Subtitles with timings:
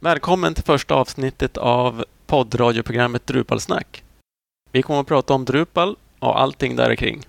[0.00, 4.02] Välkommen till första avsnittet av poddradioprogrammet Drupalsnack.
[4.72, 7.22] Vi kommer att prata om Drupal och allting där kring.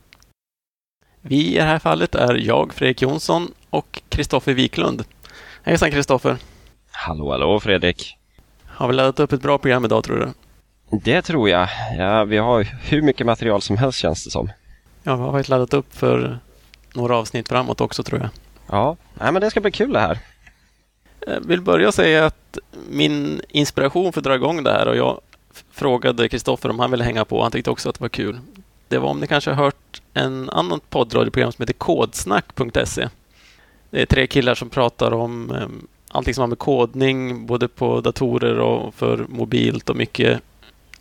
[1.21, 5.03] Vi i det här fallet är jag, Fredrik Jonsson och Kristoffer Wiklund.
[5.63, 6.37] Hejsan Kristoffer!
[6.91, 8.17] Hallå, hallå Fredrik!
[8.65, 10.33] Har vi laddat upp ett bra program idag tror du?
[11.03, 11.69] Det tror jag.
[11.97, 14.51] Ja, vi har hur mycket material som helst känns det som.
[15.03, 16.39] Ja, vi har faktiskt laddat upp för
[16.93, 18.29] några avsnitt framåt också tror jag.
[18.67, 20.19] Ja, Nej, men det ska bli kul det här.
[21.27, 22.57] Eh, vill börja säga att
[22.89, 25.21] min inspiration för att dra igång det här och jag
[25.71, 27.41] frågade Kristoffer om han ville hänga på.
[27.41, 28.39] Han tyckte också att det var kul.
[28.87, 33.09] Det var om ni kanske har hört en annan poddradioprogram som heter kodsnack.se.
[33.89, 38.01] Det är tre killar som pratar om ehm, allting som har med kodning, både på
[38.01, 40.41] datorer och för mobilt och mycket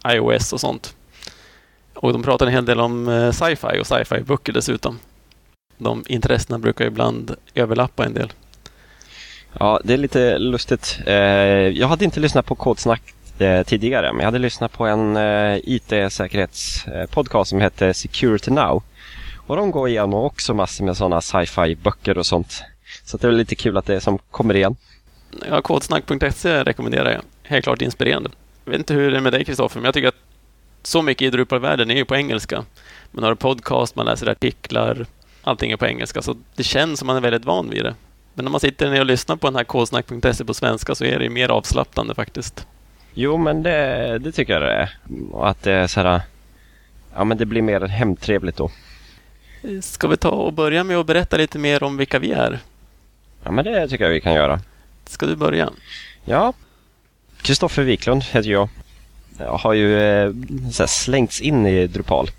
[0.09, 0.97] iOS och sånt.
[1.95, 4.99] Och de pratar en hel del om eh, sci-fi och sci-fi-böcker dessutom.
[5.79, 8.33] De intressena brukar ibland överlappa en del.
[9.53, 10.99] Ja, det är lite lustigt.
[11.07, 11.15] Eh,
[11.69, 13.03] jag hade inte lyssnat på Kodsnack
[13.39, 18.83] eh, tidigare, men jag hade lyssnat på en eh, IT-säkerhetspodcast som hette Security Now.
[19.47, 22.63] Och de går igenom också massor med sådana sci-fi böcker och sånt.
[23.05, 24.77] Så det är lite kul att det är som kommer igen.
[25.49, 27.23] Ja, kodsnack.se rekommenderar jag.
[27.43, 28.31] Helt klart inspirerande.
[28.65, 30.15] Jag vet inte hur det är med dig Kristoffer, men jag tycker att
[30.83, 32.65] så mycket i Drupal-världen är ju på engelska.
[33.11, 35.07] Man har podcast, man läser artiklar,
[35.43, 37.95] allting är på engelska, så det känns som man är väldigt van vid det.
[38.39, 41.19] Men när man sitter ner och lyssnar på den här kodsnack.se på svenska så är
[41.19, 42.67] det mer avslappnande faktiskt.
[43.15, 44.99] Jo, men det, det tycker jag det är.
[45.31, 46.21] Och att det är så här,
[47.15, 48.71] ja men det blir mer hemtrevligt då.
[49.83, 52.59] Ska vi ta och börja med att berätta lite mer om vilka vi är?
[53.45, 54.61] Ja, men det tycker jag vi kan göra.
[55.07, 55.71] Ska du börja?
[56.25, 56.53] Ja.
[57.43, 58.69] Kristoffer Wiklund heter jag.
[59.39, 60.33] Jag har ju eh,
[60.73, 62.31] så slängts in i Drupal.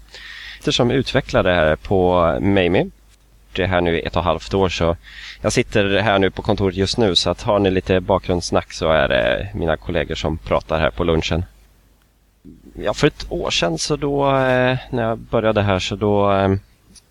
[0.57, 2.89] Eftersom utvecklare här på Mamie.
[3.53, 4.97] Det är här nu i ett och ett halvt år så
[5.41, 8.91] jag sitter här nu på kontoret just nu så att har ni lite bakgrundssnack så
[8.91, 11.45] är det mina kollegor som pratar här på lunchen.
[12.73, 16.49] Ja, för ett år sedan så då eh, när jag började här så då eh,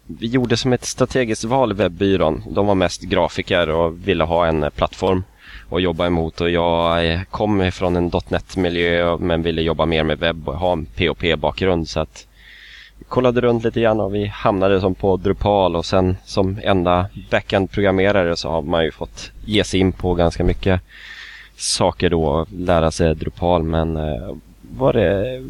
[0.06, 2.42] vi gjorde som ett strategiskt val webbyrån.
[2.50, 5.24] De var mest grafiker och ville ha en eh, plattform
[5.70, 10.48] att jobba emot och jag kom från en .NET-miljö men ville jobba mer med webb
[10.48, 12.27] och ha en POP-bakgrund så att
[13.08, 18.36] kollade runt lite grann och vi hamnade som på Drupal och sen som enda backend-programmerare
[18.36, 20.80] så har man ju fått ge sig in på ganska mycket
[21.56, 24.36] saker då, och lära sig Drupal men eh,
[24.76, 25.42] var det,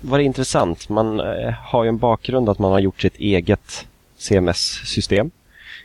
[0.00, 0.88] var det intressant.
[0.88, 3.86] Man eh, har ju en bakgrund att man har gjort sitt eget
[4.16, 5.30] CMS-system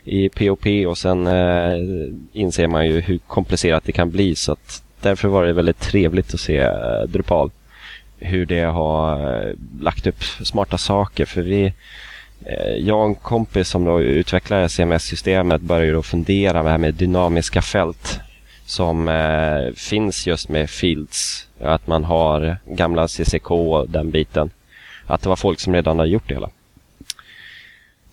[0.04, 1.78] i POP och sen eh,
[2.32, 6.34] inser man ju hur komplicerat det kan bli så att därför var det väldigt trevligt
[6.34, 7.50] att se eh, Drupal.
[8.18, 11.72] Hur det har eh, lagt upp smarta saker för vi
[12.44, 16.78] eh, jag och en kompis som då utvecklar CMS-systemet började då fundera med det här
[16.78, 18.20] med dynamiska fält
[18.66, 21.48] som eh, finns just med Fields.
[21.60, 24.50] Att man har gamla CCK och den biten.
[25.06, 26.50] Att det var folk som redan har gjort det hela.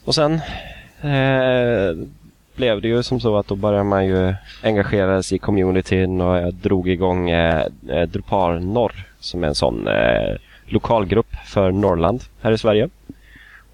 [0.06, 0.34] Och sen
[1.02, 2.08] eh,
[2.56, 4.34] blev det ju som så att då började man ju
[4.64, 9.56] engagera sig i communityn och jag drog igång eh, eh, Drupal Norr som är en
[9.56, 10.36] sån eh,
[10.66, 12.90] lokalgrupp för Norrland här i Sverige.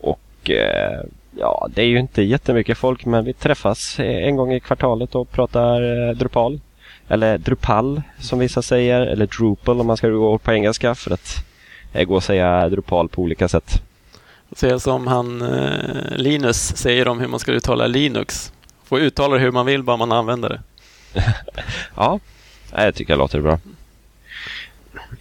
[0.02, 1.02] Och eh,
[1.38, 5.16] ja, det är ju inte jättemycket folk men vi träffas eh, en gång i kvartalet
[5.16, 6.60] och pratar eh, Drupal.
[7.08, 11.36] Eller Drupal som vissa säger, eller Drupal om man ska gå på engelska för att
[11.94, 13.82] eh, det går att säga Drupal på olika sätt.
[14.56, 15.44] Säga som han
[16.16, 18.52] Linus säger om hur man ska uttala Linux
[18.92, 20.62] får uttala det hur man vill, bara man använder det.
[21.96, 22.20] ja,
[22.76, 23.60] jag tycker det låter bra.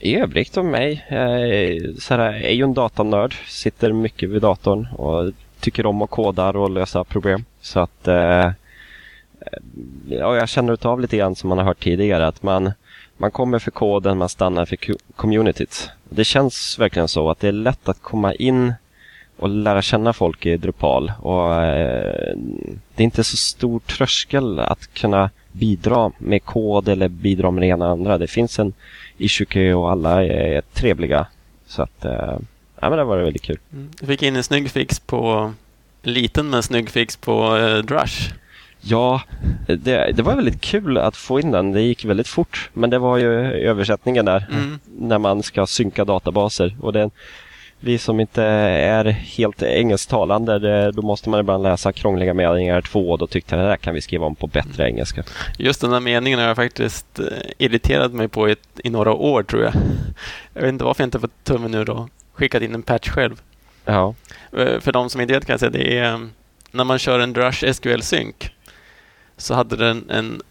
[0.00, 3.34] I övrigt om mig, jag är, så här, jag är ju en datanörd.
[3.46, 7.44] Sitter mycket vid datorn och tycker om att koda och lösa problem.
[7.60, 8.50] Så att eh,
[10.08, 12.72] ja, jag känner av lite grann som man har hört tidigare att man,
[13.16, 14.78] man kommer för koden, man stannar för
[15.16, 15.90] communityt.
[16.08, 18.74] Det känns verkligen så att det är lätt att komma in
[19.40, 21.12] och lära känna folk i Drupal.
[21.20, 22.36] Och, eh,
[22.94, 27.66] det är inte så stor tröskel att kunna bidra med kod eller bidra med det
[27.66, 28.18] ena och andra.
[28.18, 28.72] Det finns en
[29.18, 31.26] issue och alla är trevliga.
[31.66, 32.38] Så att, eh,
[32.80, 33.58] ja, men det var väldigt kul.
[33.72, 33.88] Mm.
[34.00, 35.52] Du fick in en snygg fix på,
[36.02, 38.32] liten men snygg fix på eh, Drush.
[38.80, 39.22] Ja,
[39.66, 41.72] det, det, var väldigt kul att få in den.
[41.72, 42.70] Det gick väldigt fort.
[42.72, 44.78] Men det var ju översättningen där mm.
[44.98, 46.76] när man ska synka databaser.
[46.80, 47.10] Och det,
[47.80, 53.18] vi som inte är helt engelsktalande, då måste man ibland läsa krångliga meningar två och
[53.18, 55.24] då tyckte jag det där kan vi skriva om på bättre engelska.
[55.58, 57.26] Just den där meningen har jag faktiskt eh,
[57.58, 59.72] irriterat mig på i, i några år tror jag.
[60.54, 63.42] Jag vet inte varför jag inte fått tummen ur och skickat in en patch själv.
[63.84, 64.14] Ja.
[64.56, 66.28] Eh, för de som inte vet kan jag säga det är
[66.70, 68.36] när man kör en Drush SQL Sync
[69.36, 70.42] så hade den en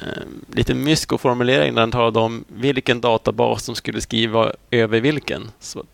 [0.00, 0.22] eh,
[0.56, 5.50] lite mysko-formulering när den talade om vilken databas som skulle skriva över vilken.
[5.60, 5.84] Så,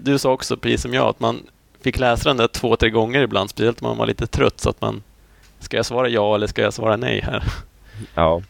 [0.00, 1.42] du sa också, precis som jag, att man
[1.80, 4.70] fick läsa den där två, tre gånger ibland, speciellt om man var lite trött, så
[4.70, 5.02] att man
[5.60, 7.42] Ska jag svara ja eller ska jag svara nej här?
[8.14, 8.42] Ja.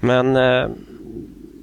[0.00, 0.68] Men, eh,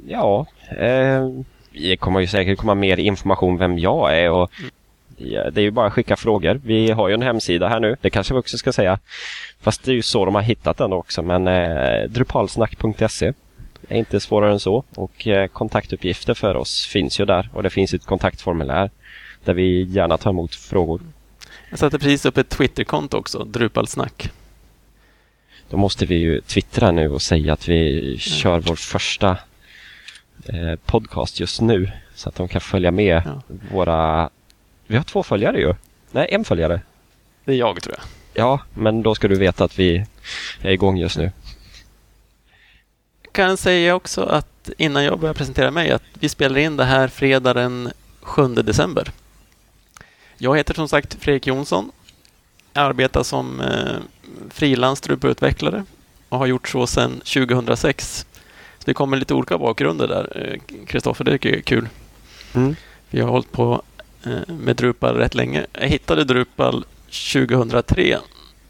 [0.07, 0.45] ja.
[0.77, 1.29] Eh,
[1.71, 4.71] det kommer ju säkert komma mer information vem jag är och mm.
[5.17, 6.61] ja, det är ju bara att skicka frågor.
[6.63, 8.99] Vi har ju en hemsida här nu, det kanske vi också ska säga.
[9.59, 13.33] Fast det är ju så de har hittat den också, men eh, drupalsnack.se
[13.87, 17.69] är inte svårare än så och eh, kontaktuppgifter för oss finns ju där och det
[17.69, 18.89] finns ett kontaktformulär
[19.43, 21.01] där vi gärna tar emot frågor.
[21.69, 24.31] Jag satte precis upp ett Twitterkonto också, Drupalsnack.
[25.69, 28.19] Då måste vi ju twittra nu och säga att vi ja.
[28.19, 29.37] kör vår första
[30.45, 33.41] eh, podcast just nu så att de kan följa med ja.
[33.71, 34.29] våra...
[34.87, 35.73] Vi har två följare ju.
[36.11, 36.81] Nej, en följare.
[37.45, 38.05] Det är jag tror jag.
[38.43, 40.05] Ja, men då ska du veta att vi
[40.61, 41.31] är igång just nu.
[43.37, 46.83] Jag kan säga också att innan jag börjar presentera mig att vi spelar in det
[46.83, 47.91] här fredag den
[48.21, 49.11] 7 december.
[50.37, 51.91] Jag heter som sagt Fredrik Jonsson.
[52.73, 53.95] Jag arbetar som eh,
[54.49, 55.85] frilans utvecklare
[56.29, 58.25] och har gjort så sedan 2006.
[58.79, 60.59] Så det kommer lite olika bakgrunder där.
[60.87, 61.89] Kristoffer, det är kul.
[62.53, 62.75] Mm.
[63.09, 63.81] Vi har hållit på
[64.23, 65.65] eh, med Drupal rätt länge.
[65.73, 66.85] Jag hittade Drupal
[67.33, 68.17] 2003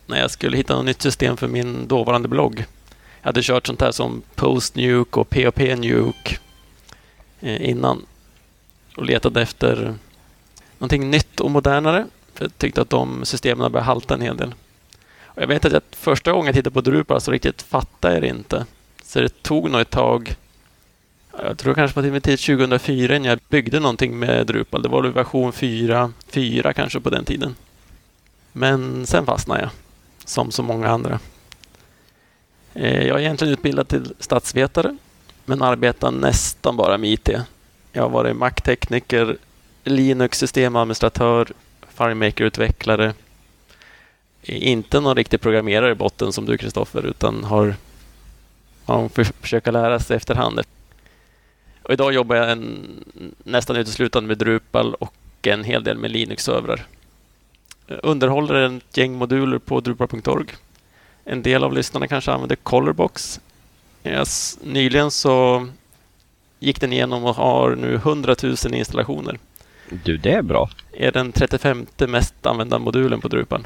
[0.05, 2.65] när jag skulle hitta något nytt system för min dåvarande blogg.
[3.27, 6.37] Jag hade kört sånt här som PostNuke och POP Nuke
[7.39, 8.05] eh, innan
[8.95, 9.95] och letade efter
[10.77, 12.05] någonting nytt och modernare.
[12.33, 14.53] För jag tyckte att de systemen började halta en hel del.
[15.23, 18.23] Och jag vet att jag, första gången jag tittade på Drupal så riktigt fattade jag
[18.23, 18.65] det inte.
[19.03, 20.35] Så det tog nog ett tag.
[21.43, 24.81] Jag tror kanske på till 2004 när jag byggde någonting med Drupal.
[24.81, 27.55] Det var version 4, 4 kanske på den tiden.
[28.51, 29.69] Men sen fastnade jag,
[30.25, 31.19] som så många andra.
[32.77, 34.97] Eh, jag är egentligen utbildad till statsvetare,
[35.45, 37.29] men arbetar nästan bara med IT.
[37.91, 39.37] Jag har varit Mac-tekniker,
[39.83, 41.47] Linux-systemadministratör,
[41.87, 43.13] FileMaker-utvecklare.
[44.43, 47.75] Inte någon riktig programmerare i botten som du Kristoffer, utan har
[48.85, 50.61] man får försöka lära sig efterhand.
[51.83, 52.87] Och idag jobbar jag en,
[53.43, 56.85] nästan uteslutande med Drupal och en hel del med Linux-servrar.
[57.87, 60.47] Underhåller ett gäng moduler på drupal.org.
[61.29, 63.39] En del av lyssnarna kanske använder Colorbox.
[64.03, 65.67] Yes, nyligen så
[66.59, 69.39] gick den igenom och har nu 100 000 installationer.
[69.89, 70.69] Du, det är bra.
[70.93, 73.65] Är den 35 mest använda modulen på Drupal.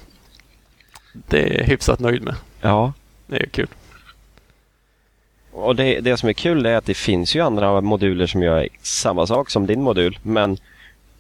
[1.14, 2.36] Det är jag hyfsat nöjd med.
[2.62, 2.94] Ja.
[3.28, 3.68] Det är kul.
[5.52, 8.68] Och det, det som är kul är att det finns ju andra moduler som gör
[8.82, 10.20] samma sak som din modul.
[10.24, 10.58] Men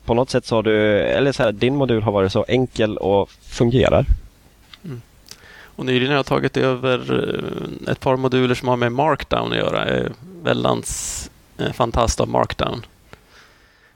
[0.05, 2.97] på något sätt så har du, eller så här, din modul har varit så enkel
[2.97, 4.05] och fungerar.
[5.81, 7.23] Och nyligen har jag tagit över
[7.87, 10.09] eh, ett par moduler som har med Markdown att göra.
[10.43, 12.85] Väldans eh, fantast av Markdown.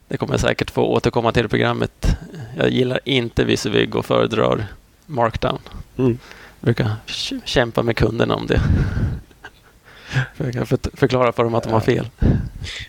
[0.07, 2.17] Det kommer jag säkert få återkomma till i programmet.
[2.57, 4.65] Jag gillar inte Visivig och föredrar
[5.05, 5.59] Markdown.
[5.97, 6.17] Mm.
[6.59, 6.91] Jag brukar
[7.45, 8.61] kämpa med kunderna om det.
[10.53, 12.07] Jag förklara för dem att de har fel.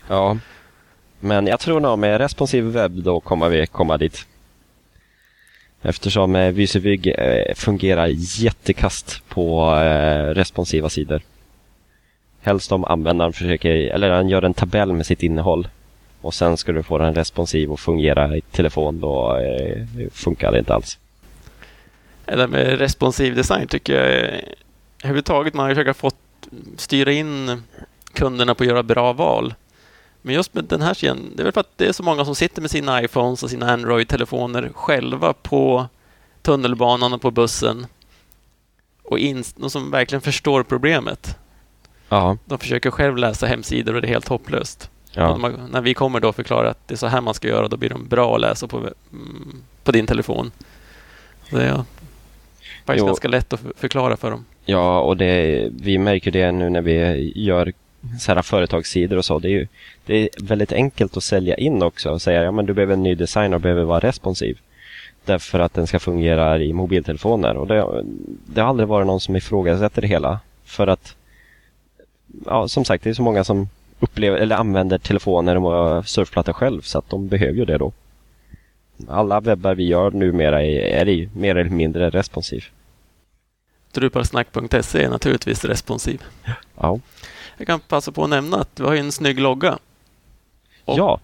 [0.07, 0.37] Ja,
[1.19, 4.25] men jag tror nog med responsiv webb då kommer vi komma dit.
[5.81, 11.21] Eftersom eh, Visivig eh, fungerar jättekast på eh, responsiva sidor.
[12.41, 15.67] Helst om användaren försöker, eller han gör en tabell med sitt innehåll
[16.21, 20.59] och sen ska du få den responsiv och fungera i telefon, då eh, funkar det
[20.59, 20.99] inte alls.
[22.25, 24.41] Det där med responsiv design tycker jag
[25.03, 26.11] överhuvudtaget man försökt få
[26.77, 27.63] styra in
[28.13, 29.53] kunderna på att göra bra val.
[30.27, 32.25] Men just med den här sidan, det är väl för att det är så många
[32.25, 35.87] som sitter med sina iPhones och sina Android-telefoner själva på
[36.41, 37.87] tunnelbanan och på bussen
[39.03, 41.37] och in, de som verkligen förstår problemet.
[42.09, 42.37] Ja.
[42.45, 44.89] De försöker själv läsa hemsidor och det är helt hopplöst.
[45.11, 45.37] Ja.
[45.37, 47.77] Man, när vi kommer då förklara att det är så här man ska göra, då
[47.77, 50.51] blir de bra att läsa på, mm, på din telefon.
[51.49, 51.83] Det är
[52.85, 53.05] faktiskt jo.
[53.05, 54.45] ganska lätt att förklara för dem.
[54.65, 57.73] Ja, och det, vi märker det nu när vi gör
[58.19, 59.39] så här företagssidor och så.
[59.39, 59.67] Det är, ju,
[60.05, 63.15] det är väldigt enkelt att sälja in också och säga ja, du behöver en ny
[63.15, 64.59] design och behöver vara responsiv.
[65.25, 67.57] Därför att den ska fungera i mobiltelefoner.
[67.57, 68.03] Och det,
[68.45, 70.39] det har aldrig varit någon som ifrågasätter det hela.
[70.65, 71.15] För att,
[72.45, 76.81] ja, som sagt, det är så många som upplever, eller använder telefoner och surfplatta själv
[76.81, 77.91] så att de behöver ju det då.
[79.07, 82.65] Alla webbar vi gör numera är, är mer eller mindre responsiv.
[83.91, 86.23] Drupalsnack.se är naturligtvis responsiv.
[86.75, 86.99] Ja.
[87.57, 89.77] Jag kan passa på att nämna att vi har en snygg logga.
[90.85, 91.19] Och ja.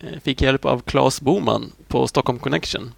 [0.00, 2.92] Eh, fick hjälp av Claes Boman på Stockholm Connection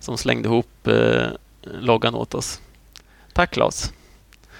[0.00, 1.26] som slängde ihop eh,
[1.62, 2.60] loggan åt oss.
[3.32, 3.92] Tack Claes!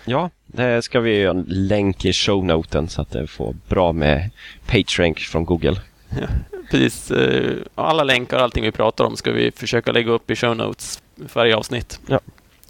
[0.05, 4.31] Ja, det ska vi göra en länk i shownoten så att det får bra med
[4.67, 5.81] PageRank från Google.
[6.09, 6.27] Ja,
[6.71, 7.11] precis.
[7.11, 10.57] Eh, alla länkar och allting vi pratar om ska vi försöka lägga upp i show
[10.57, 12.01] notes för varje avsnitt.
[12.07, 12.21] Ja.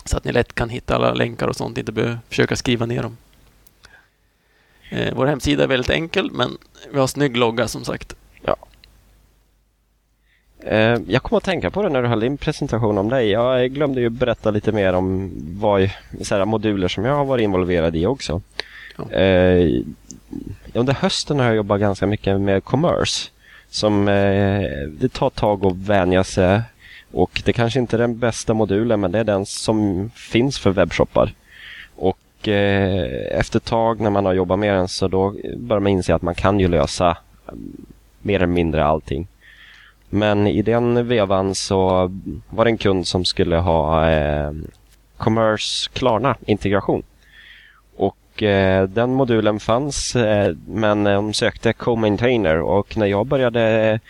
[0.04, 3.02] Så att ni lätt kan hitta alla länkar och sånt, inte behöver försöka skriva ner
[3.02, 3.16] dem.
[4.90, 6.58] Eh, vår hemsida är väldigt enkel, men
[6.92, 8.14] vi har snygg logga som sagt.
[10.60, 13.30] Eh, Jag kommer att tänka på det när du höll din presentation om dig.
[13.30, 15.30] Jag glömde ju berätta lite mer om
[15.60, 15.90] vad,
[16.22, 18.42] så moduler som jag har varit involverad i också.
[18.96, 19.10] Ja.
[19.10, 19.82] Eh,
[20.74, 23.30] under hösten har jag jobbat ganska mycket med commerce.
[23.70, 26.60] Som eh, det tar tag att vänja sig
[27.12, 30.70] och det kanske inte är den bästa modulen men det är den som finns för
[30.70, 31.32] webbshoppar.
[31.96, 35.92] Och eh, efter ett tag när man har jobbat med den så då börjar man
[35.92, 37.16] inse att man kan ju lösa
[37.48, 37.86] mm,
[38.22, 39.26] mer eller mindre allting.
[40.10, 42.10] Men i den vevan så
[42.48, 44.52] var det en kund som skulle ha eh,
[45.16, 47.02] Commerce Klarna integration.
[47.96, 54.00] Och eh, den modulen fanns eh, men de sökte Co-maintainer och när jag började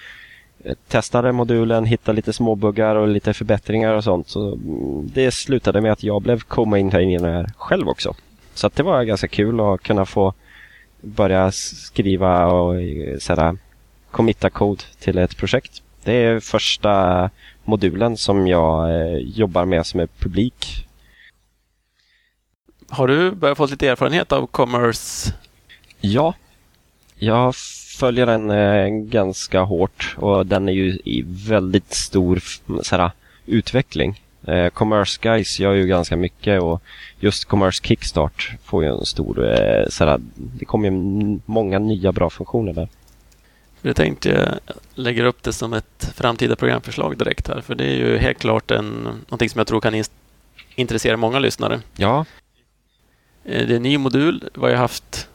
[0.88, 4.29] testade modulen, hitta lite småbuggar och lite förbättringar och sånt.
[4.29, 8.15] Så mm, det slutade med att jag blev co-maintainer själv också.
[8.55, 10.35] Så att det var ganska kul att kunna få
[11.00, 13.57] börja skriva och eh, sådär,
[14.11, 15.83] committa kod till ett projekt.
[16.05, 17.31] Det är första
[17.65, 20.87] modulen som jag eh, jobbar med som är publik.
[22.88, 25.33] Har du börjat få lite erfarenhet av commerce?
[26.00, 26.35] Ja,
[27.19, 27.55] jag
[27.99, 32.43] följer den eh, ganska hårt och den är ju i väldigt stor
[32.83, 33.11] såhär,
[33.47, 34.23] utveckling.
[34.47, 36.83] Eh, Commerce Guys gör ju ganska mycket och
[37.21, 40.95] just Commerce Kickstart får ju en stor, eh, såhär, det kommer ju
[41.47, 42.88] många nya bra funktioner där.
[43.83, 47.97] Jag tänkte jag lägger upp det som ett framtida programförslag direkt här, för det är
[47.97, 50.05] ju helt klart en, någonting som jag tror kan in,
[50.75, 51.81] intressera många lyssnare.
[51.97, 52.25] Ja,
[53.45, 54.49] Eh, Det är en ny modul.
[54.55, 55.28] Vad jag haft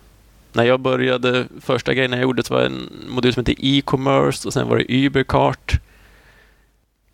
[0.56, 4.54] när jag började, första grejen jag gjorde så var en modul som hette e-commerce och
[4.54, 5.80] sen var det Ubercart.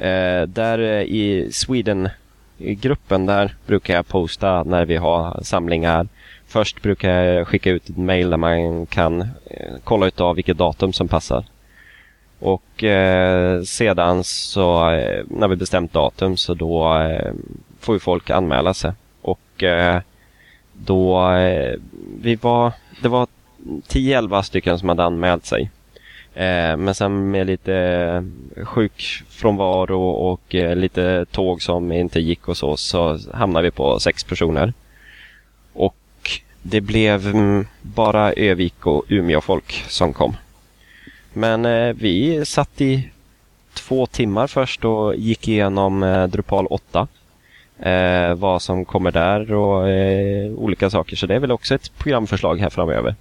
[0.07, 2.09] Eh, där eh, i Sweden
[2.57, 6.07] i gruppen där brukar jag posta när vi har samlingar.
[6.55, 10.93] Först brukar jag skicka ut ett mail där man kan eh, kolla utav vilket datum
[10.93, 11.45] som passar.
[12.39, 17.33] Och eh, sedan så eh, när vi bestämt datum så då eh,
[17.79, 18.91] får ju folk anmäla sig.
[19.21, 20.01] Och eh,
[20.73, 21.75] då eh,
[22.21, 22.71] vi var,
[23.01, 23.27] det var
[23.87, 25.71] 10-11 stycken som hade anmält sig.
[26.77, 28.25] Men sen med lite
[28.63, 34.73] sjukfrånvaro och lite tåg som inte gick och så, så hamnade vi på sex personer.
[36.67, 40.35] Det blev mm, bara Övik och Umeå-folk som kom.
[41.33, 43.09] Men eh, vi satt i
[43.73, 47.07] två timmar först och gick igenom eh, Drupal 8.
[47.79, 51.15] Eh, vad som kommer där och eh, olika saker.
[51.15, 53.15] Så det är väl också ett programförslag här framöver.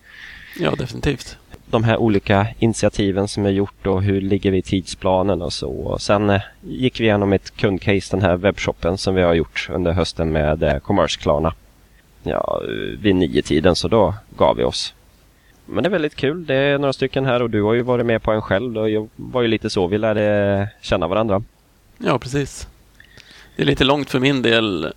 [0.60, 1.36] Ja, definitivt.
[1.66, 5.70] De här olika initiativen som är gjort och hur ligger vi i tidsplanen och så.
[5.70, 9.68] Och sen eh, gick vi igenom ett kundcase, den här webbshoppen som vi har gjort
[9.72, 11.54] under hösten med eh, Commerce Klarna.
[12.25, 12.61] Ja,
[12.99, 14.95] vid nio tiden så då gav vi oss.
[15.66, 16.47] Men det är väldigt kul.
[16.47, 18.78] Det är några stycken här och du har ju varit med på en själv.
[18.78, 21.43] Och jag var ju lite så, vi lärde känna varandra.
[21.99, 22.69] Ja, precis.
[23.57, 24.90] Det är lite långt för min del, eh,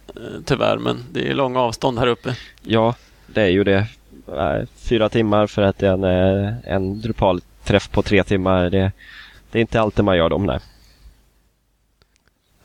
[0.46, 2.36] tyvärr, men det är långa avstånd här uppe.
[2.62, 2.96] Ja,
[3.28, 3.88] det är ju det.
[4.28, 8.70] Eh, Fyra timmar för att det en, eh, en Drupal-träff på tre timmar.
[8.70, 8.92] Det,
[9.52, 10.62] det är inte alltid man gör dem där.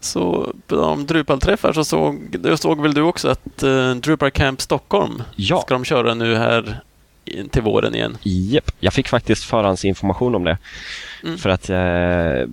[0.04, 5.22] Så på de Drupal-träffar så såg, såg väl du också att eh, Drupal Camp Stockholm
[5.36, 6.80] Ja, ska de köra nu här
[7.50, 8.16] till våren igen.
[8.22, 10.58] Japp, jag fick faktiskt förhandsinformation om det.
[11.22, 11.38] Mm.
[11.38, 12.48] För att eh,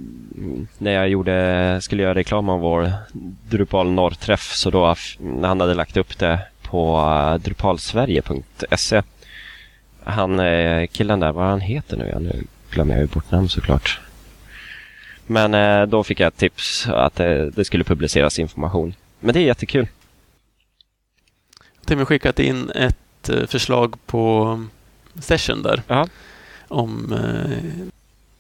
[0.78, 2.92] när jag gjorde, skulle göra reklam om vår
[3.50, 4.96] Drupal norr-träff så då
[5.42, 9.02] han hade lagt upp det på eh, drupalsverige.se
[10.04, 12.24] Han eh, killen där, vad han heter nu igen?
[12.24, 14.00] Nu glömmer jag ju bort namn såklart.
[15.30, 18.94] Men eh, då fick jag ett tips att eh, det skulle publiceras information.
[19.20, 19.88] Men det är jättekul.
[21.88, 24.66] Med skickat in ett eh, förslag på
[25.22, 25.82] session där.
[25.88, 26.08] Ja.
[26.68, 27.16] Om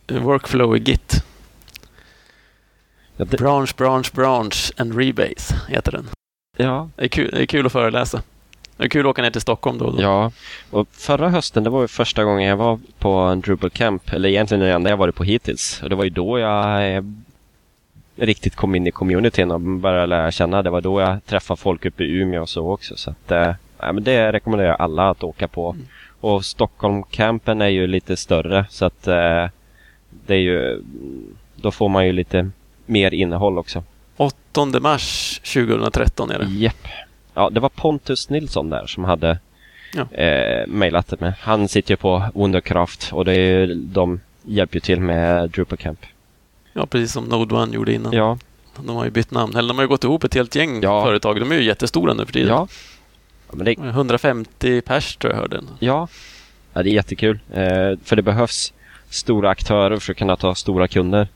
[0.08, 1.24] workflow i Git.
[3.17, 6.10] Ja, det, Branch, branch, branch and rebase heter den.
[6.58, 8.22] ja, Det är kul, det är kul att föreläsa.
[8.79, 10.01] Det är kul att åka ner till Stockholm då och då.
[10.01, 10.31] ja.
[10.71, 14.13] Och förra hösten, det var ju första gången jag var på en Drupal Camp.
[14.13, 15.83] Eller egentligen det enda jag varit på hittills.
[15.83, 17.03] Och det var ju då jag eh,
[18.15, 20.62] riktigt kom in i communityn och började lära känna.
[20.62, 22.98] Det var då jag träffade folk uppe i Umeå och så också.
[22.98, 25.69] Så att, eh, ja, men det rekommenderar jag alla att åka på.
[25.69, 25.86] Mm.
[26.19, 29.48] Och Stockholm-campen är ju lite större så att eh,
[30.09, 30.83] det är ju
[31.55, 32.50] då får man ju lite
[32.86, 33.83] mer innehåll också.
[34.17, 36.45] 8 mars 2013 är det.
[36.45, 36.88] Japp.
[37.39, 39.39] Ja, det var Pontus Nilsson där som hade
[39.93, 40.17] Ja.
[40.24, 41.34] eh, mejlat det med.
[41.39, 45.77] Han sitter ju på Wondercraft och det är ju, de hjälper ju till med Drupal
[45.77, 46.00] Camp.
[46.74, 48.13] Ja, precis som Node One gjorde innan.
[48.13, 48.38] Ja,
[48.86, 49.55] De har ju bytt namn.
[49.55, 51.03] Eller de har ju gått ihop ett helt gäng Ja.
[51.05, 51.39] företag.
[51.39, 52.48] De är ju jättestora nu för tiden.
[52.50, 52.67] ja.
[53.58, 55.62] ja, det, 150 pers tror jag hörde.
[55.79, 56.08] ja.
[56.74, 57.39] ja det är jättekul.
[57.51, 58.74] Eh, för det behövs
[59.10, 61.27] stora aktörer för att kunna ta stora kunder.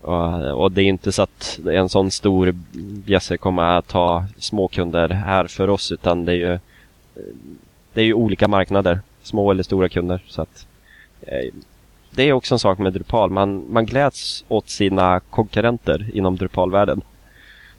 [0.00, 2.54] Och, och det är inte så att en sån stor
[3.04, 6.58] bjässe kommer att ta små kunder här för oss utan det är ju
[7.92, 10.22] det är ju olika marknader, små eller stora kunder.
[10.26, 10.66] Så att,
[11.20, 11.54] eh,
[12.10, 13.30] det är också en sak med Drupal.
[13.30, 17.02] Man, man gläds åt sina konkurrenter inom Drupal-världen.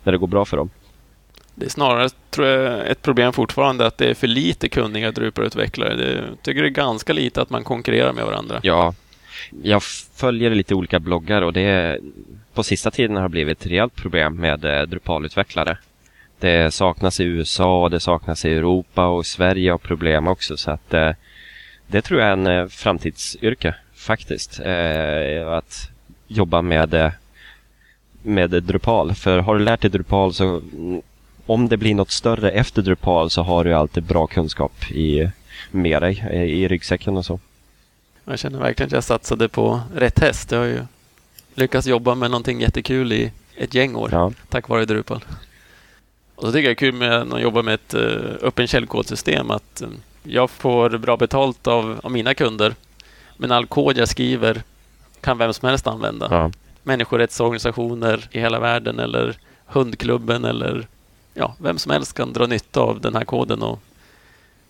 [0.04, 0.70] När det går bra för dem.
[1.56, 6.16] Det är snarare tror jag, ett problem fortfarande att det är för lite kunniga Drupal-utvecklare.
[6.16, 8.60] Jag tycker det är ganska lite att man konkurrerar med varandra.
[8.64, 8.94] Ja,
[9.64, 9.84] jag
[10.16, 12.00] följer lite olika bloggar och det är,
[12.54, 15.78] på sista tiden har det blivit ett rejält problem med eh, Drupal-utvecklare.
[16.40, 20.94] Det saknas i USA, det saknas i Europa och Sverige har problem också så att
[20.94, 21.12] eh,
[21.88, 24.60] det tror jag är en eh, framtidsyrke faktiskt.
[25.48, 25.90] Att
[26.28, 27.12] jobba med,
[28.22, 29.16] med Drupal.
[29.16, 31.02] För har du lärt dig Drupal så mm,
[31.46, 35.30] om det blir något större efter Drupal så har du alltid bra kunskap i,
[35.72, 37.40] med dig i ryggsäcken och så.
[38.26, 40.52] Jag känner verkligen att jag satsade på rätt häst.
[40.52, 40.86] Jag har ju
[41.56, 45.26] lyckats jobba med någonting jättekul i ett gäng år Ja, tack vare Drupal.
[46.36, 49.52] Och så tycker jag det är kul med jag jobbar med ett uh, öppen källkodsystem
[49.52, 49.90] att eh,
[50.24, 52.76] jag får bra betalt av, av mina kunder.
[53.38, 54.64] Men all kod jag skriver
[55.22, 56.28] kan vem som helst använda.
[56.32, 56.52] ja.
[56.84, 60.88] Människorättsorganisationer i hela världen eller hundklubben eller
[61.34, 63.80] ja, vem som helst kan dra nytta av den här koden och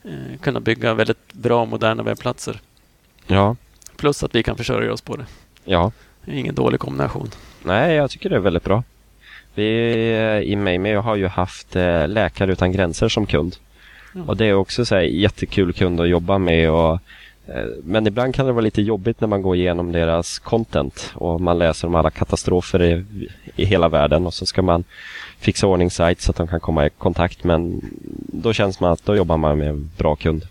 [0.03, 2.61] eh, kunna bygga väldigt bra moderna webbplatser.
[3.31, 3.55] Ja.
[3.95, 5.25] Plus att vi kan försörja oss på det.
[5.65, 5.91] Ja,
[6.25, 7.29] Det är ingen dålig kombination.
[7.63, 8.83] nej jag tycker det är väldigt bra.
[9.55, 9.67] Vi
[10.45, 13.55] i Mejmi har ju haft eh, Läkare Utan Gränser som kund.
[14.13, 14.21] Ja.
[14.27, 16.71] Och det är också så här jättekul kund att jobba med.
[16.71, 16.93] Och,
[17.47, 21.41] eh, men ibland kan det vara lite jobbigt när man går igenom deras content och
[21.41, 23.05] man läser om alla katastrofer i,
[23.55, 24.83] i hela världen och så ska man
[25.39, 27.43] fixa ordning sajt så att de kan komma i kontakt.
[27.43, 27.81] Men
[28.27, 30.43] då känns man att då jobbar man med en bra kund.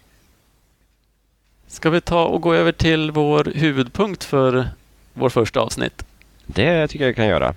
[1.71, 4.69] Ska vi ta och gå över till vår huvudpunkt för
[5.15, 6.05] vår första avsnitt?
[6.47, 7.55] Det tycker jag kan göra.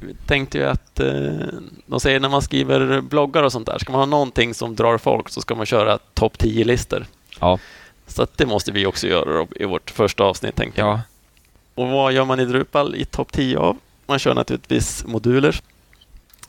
[0.00, 1.46] Vi tänkte ju att eh,
[1.86, 4.98] de säger när man skriver bloggar och sånt där, ska man ha någonting som drar
[4.98, 7.06] folk så ska man köra topp 10-listor.
[7.40, 7.58] Ja.
[8.06, 10.56] Så det måste vi också göra i vårt första avsnitt.
[10.56, 10.88] Tänkte jag.
[10.90, 11.00] Ja,
[11.74, 13.76] Och vad gör man i Drupal i topp 10 av?
[14.06, 15.60] Man kör naturligtvis moduler.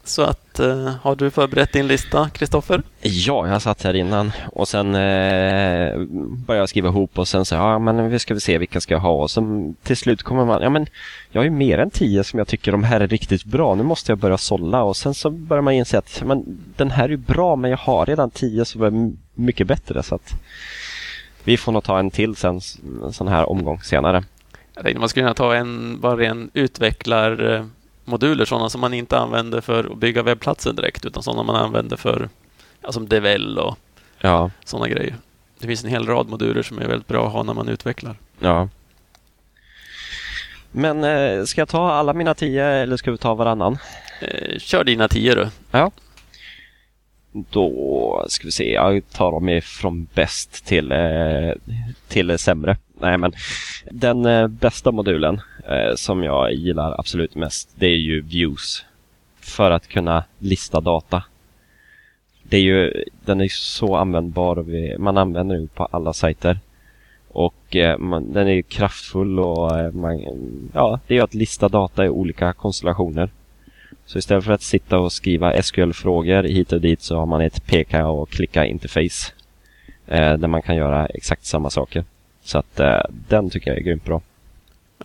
[0.03, 2.81] Så att, eh, har du förberett din lista, Kristoffer?
[3.01, 4.31] Ja, jag satt här innan.
[4.51, 5.97] Och sen eh,
[6.45, 8.93] började jag skriva ihop och sen så ja men vi ska vi se vilka ska
[8.93, 9.11] jag ha.
[9.11, 10.87] Och sen till slut kommer man, ja men
[11.29, 13.83] jag har ju mer än tio som jag tycker de här är riktigt bra, nu
[13.83, 14.83] måste jag börja sålla.
[14.83, 16.43] Och sen så börjar man inse att men,
[16.75, 20.03] den här är ju bra men jag har redan tio som är mycket bättre.
[20.03, 20.33] Så att
[21.43, 22.61] vi får nog ta en till sen,
[23.03, 24.23] en sån här omgång senare.
[24.73, 26.49] Jag tänkte man skulle kunna ta en, bara en
[28.11, 31.97] utvecklarmoduler, sådana som man inte använder för att bygga webbplatser direkt, utan sådana man använder
[31.97, 32.29] för,
[32.81, 33.77] ja, som Devel och
[34.23, 35.15] Ja, sådana grejer.
[35.59, 38.15] Det finns en hel rad moduler som är väldigt bra att ha när man utvecklar.
[38.39, 38.69] ja.
[40.73, 43.77] Men eh, ska jag ta alla mina tio eller ska vi ta varannan?
[44.21, 45.47] Eh, kör dina tio du.
[47.31, 51.51] Då ska vi se, jag tar dem ifrån bäst till, eh,
[52.07, 52.77] till sämre.
[52.99, 53.33] Nej men
[53.91, 58.85] den eh, bästa modulen eh, som jag gillar absolut mest det är ju views.
[59.39, 61.23] För att kunna lista data.
[62.43, 66.59] Det är ju, den är så användbar och vi, man använder den på alla sajter.
[67.27, 70.19] Och man, den är kraftfull och man,
[70.73, 73.29] ja, det är ju att lista data i olika konstellationer.
[74.05, 77.65] Så istället för att sitta och skriva SQL-frågor hit och dit så har man ett
[77.65, 79.31] peka och klicka interface.
[80.07, 82.03] Eh, där man kan göra exakt samma saker.
[82.43, 84.21] Så att eh, den tycker jag är grymt bra.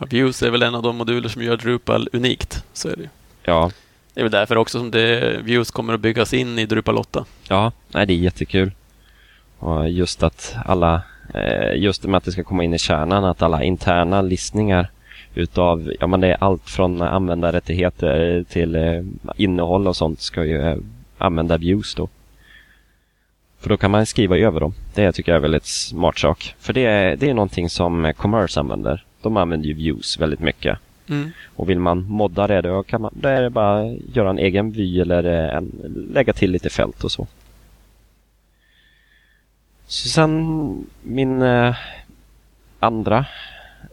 [0.00, 2.64] Ja, Views är väl en av de moduler som gör Drupal unikt.
[2.72, 3.08] Så är det ju.
[3.44, 3.70] Ja,
[4.14, 7.24] Det är väl därför också som det, Views kommer att byggas in i Drupal 8.
[7.48, 8.72] ja, nej det är jättekul.
[9.58, 11.02] Och just att alla,
[11.34, 14.88] eh, just med att det ska komma in i kärnan, att alla interna listningar
[15.36, 19.02] utav, ja men det är allt från användarrättigheter till eh,
[19.36, 20.76] innehåll och sånt ska ju eh,
[21.18, 22.08] använda views då.
[23.58, 24.74] För då kan man skriva över dem.
[24.94, 26.54] Det tycker jag är väldigt smart sak.
[26.58, 29.04] För det är, det är någonting som Commerce använder.
[29.22, 30.78] De använder ju views väldigt mycket.
[31.08, 31.30] Mm.
[31.56, 34.70] Och vill man modda det då, kan man, då är det bara göra en egen
[34.70, 35.72] vy eller en,
[36.12, 37.26] lägga till lite fält och så.
[39.86, 41.76] så sen min eh,
[42.78, 43.26] andra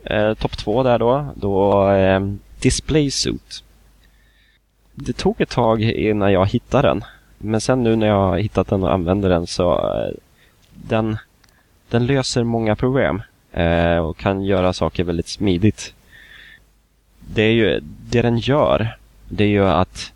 [0.04, 2.20] eh, topp två där då, då eh,
[2.60, 3.64] Display Suit.
[4.96, 7.04] Det tog ett tag innan jag hittade den.
[7.38, 10.14] Men sen nu när jag har hittat den och använder den så eh,
[10.74, 11.18] den,
[11.90, 15.94] den löser många problem eh, och kan göra saker väldigt smidigt.
[17.20, 17.80] Det, är ju,
[18.10, 18.98] det den gör,
[19.30, 20.14] det är ju att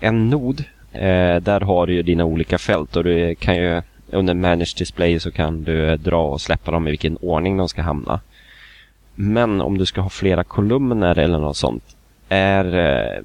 [0.00, 4.34] en nod, eh, där har du ju dina olika fält och du kan ju under
[4.34, 8.20] Manage Display så kan du dra och släppa dem i vilken ordning de ska hamna.
[9.14, 11.96] Men om du ska ha flera kolumner eller något sånt
[12.28, 13.22] är eh,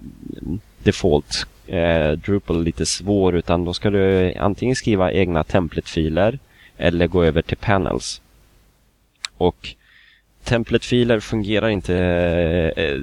[0.84, 6.40] default eh, Drupal lite svår utan då ska du antingen skriva egna templatefiler
[6.78, 8.22] eller gå över till panels.
[9.38, 9.76] Och
[10.44, 11.96] templatefiler fungerar inte,
[12.76, 12.98] eh,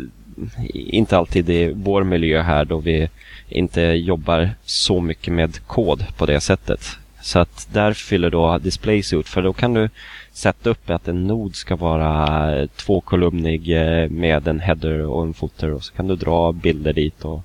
[0.75, 3.09] inte alltid i vår miljö här då vi
[3.49, 6.99] inte jobbar så mycket med kod på det sättet.
[7.25, 9.89] Så att där fyller då DisplaySuit för då kan du
[10.33, 15.73] sätta upp att en nod ska vara tvåkolumnig eh, med en header och en footer
[15.73, 17.43] och så kan du dra bilder dit och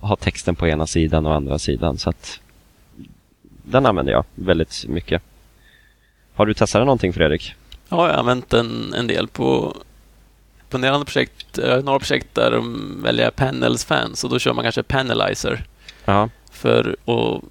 [0.00, 1.98] ha texten på ena sidan och andra sidan.
[1.98, 2.40] Så att
[3.62, 5.22] den använder jag väldigt mycket.
[6.34, 7.54] Har du testat någonting Fredrik?
[7.88, 9.76] Ja, jag har använt den en del på
[10.68, 14.52] på en del andra projekt, några projekt där de väljer Panels Fans och då kör
[14.52, 15.64] man kanske Panelizer.
[16.04, 16.28] Ja.
[16.50, 17.42] För och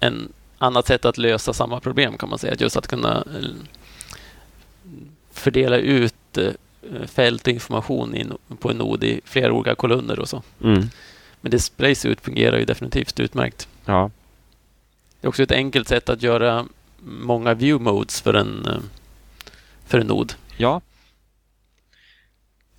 [0.00, 2.54] en annat sätt att lösa samma problem kan man säga.
[2.58, 3.50] Just att kunna eh,
[5.32, 6.52] fördela ut eh,
[7.06, 10.42] fält och information på en nod i flera olika kolumner och så.
[10.64, 10.88] Mm.
[11.40, 13.68] Men Displays ut fungerar ju definitivt utmärkt.
[13.84, 14.10] Ja.
[15.20, 16.66] Det är också ett enkelt sätt att göra
[17.02, 18.78] många view modes för en, eh,
[19.86, 20.34] för en nod.
[20.56, 20.80] Ja.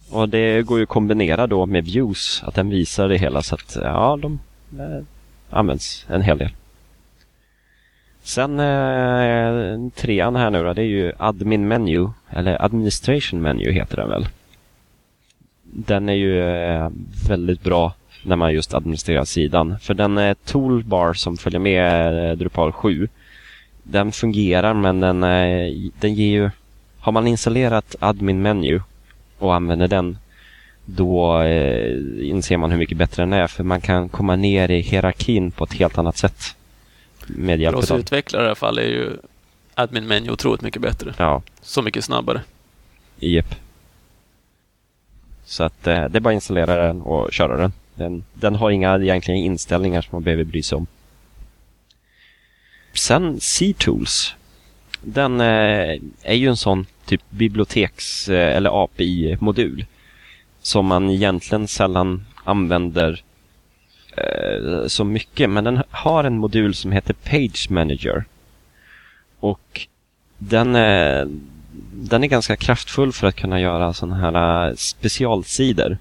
[0.09, 3.55] Och det går ju att kombinera då med views, att den visar det hela så
[3.55, 4.39] att ja, de
[4.79, 5.03] eh,
[5.49, 6.51] används en hel del.
[8.29, 13.97] Sen eh, trean här nu då, det är ju admin menu, eller administration menu heter
[13.97, 14.27] den väl.
[15.63, 16.89] Den är ju eh,
[17.27, 19.79] väldigt bra när man just administrerar sidan.
[19.79, 23.07] För den eh, toolbar som följer med eh, Drupal 7,
[23.83, 26.49] den fungerar men den, eh, den ger ju...
[26.99, 28.81] Har man installerat admin menu
[29.39, 30.17] och använder den
[30.85, 34.79] då eh, inser man hur mycket bättre den är för man kan komma ner i
[34.79, 36.55] hierarkin på ett helt annat sätt.
[37.29, 37.99] Med hjälp För oss av...
[37.99, 39.17] utvecklare i alla fall är ju
[39.75, 41.13] admin menu otroligt mycket bättre.
[41.17, 42.41] Ja, Så mycket snabbare.
[43.19, 43.55] Jep.
[45.45, 47.73] Så att eh, det är bara att installera den och köra den.
[47.95, 50.87] Den, den har inga egentligen inställningar som man behöver bry sig om.
[52.93, 54.35] Sen C-Tools.
[55.01, 59.85] Den eh, är ju en sån typ biblioteks eh, eller API-modul
[60.61, 63.23] som man egentligen sällan använder
[64.19, 65.49] Eh, så mycket.
[65.49, 68.23] Men den har en modul som heter Page Manager.
[69.39, 69.87] Och
[70.37, 70.73] den,
[71.93, 75.97] den är ganska kraftfull för att kunna göra sådana här eh, specialsidor.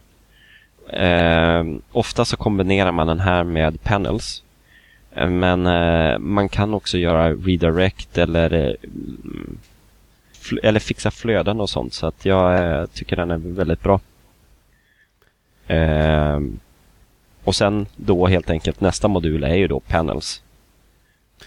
[0.88, 4.42] Eh, ofta så kombinerar man den här med panels.
[5.14, 8.76] Eh, men eh, man kan också göra redirect eller,
[10.34, 11.94] fl- eller fixa flöden och sånt.
[11.94, 14.00] Så att jag eh, tycker den är väldigt bra.
[17.48, 20.42] Och sen då helt enkelt nästa modul är ju då panels.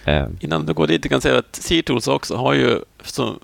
[0.06, 2.80] Eh, Innan du går dit, jag kan säga att C-Tools också har ju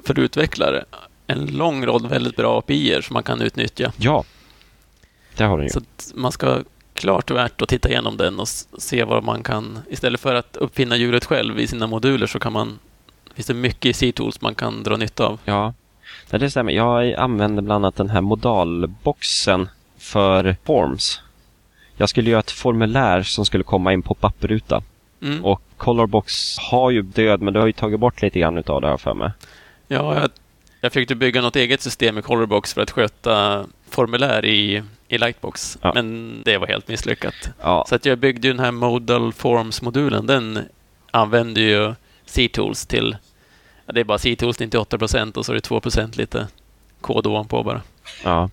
[0.03, 0.85] för utvecklare
[1.27, 3.91] en lång rad väldigt bra API som man kan utnyttja.
[3.97, 4.23] ja,
[5.35, 5.69] det har den ju.
[5.69, 9.79] Så att man ska klart värt att titta igenom den och se vad man kan...
[9.89, 12.79] Istället för att uppfinna hjulet själv i sina moduler så kan man...
[13.33, 15.39] Finns det mycket i C-Tools man kan dra nytta av.
[15.45, 15.73] Ja,
[16.29, 16.71] det stämmer.
[16.73, 21.21] Jag använder bland annat den här modalboxen för Forms.
[21.97, 24.83] Jag skulle göra ett formulär som skulle komma i en pop-up-ruta.
[25.21, 25.45] Mm.
[25.45, 28.87] Och Colorbox har ju död, men det har ju tagit bort lite grann utav det
[28.87, 29.31] här för mig.
[29.87, 30.29] Ja, jag,
[30.81, 35.77] jag försökte bygga något eget system i Colorbox för att sköta formulär i, i Lightbox,
[35.81, 35.91] Ja.
[35.95, 37.33] men det var helt misslyckat.
[37.61, 40.25] Ja, Så att jag byggde ju den här Modal Forms-modulen.
[40.27, 40.59] Den
[41.11, 41.93] använder ju
[42.25, 43.17] C-Tools till...
[43.85, 46.47] Ja, det är bara C-Tools 98 procent och så är det 2 procent lite
[47.01, 47.81] kod ovanpå bara.
[48.23, 48.49] ja.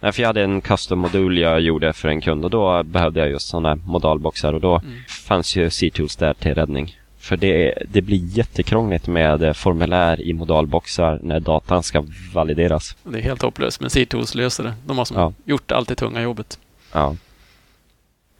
[0.00, 3.30] Nej, för jag hade en custom-modul jag gjorde för en kund och då behövde jag
[3.30, 4.92] just sådana modalboxar och då Mm.
[5.08, 6.98] fanns ju C-Tools där till räddning.
[7.18, 12.04] För det, det blir jättekrångligt med eh, formulär i modalboxar när datan ska
[12.34, 12.96] valideras.
[13.02, 14.74] Det är helt hopplöst, men C-Tools löser det.
[14.86, 15.32] De har som Ja.
[15.44, 16.58] gjort allt det tunga jobbet.
[16.92, 17.16] Ja.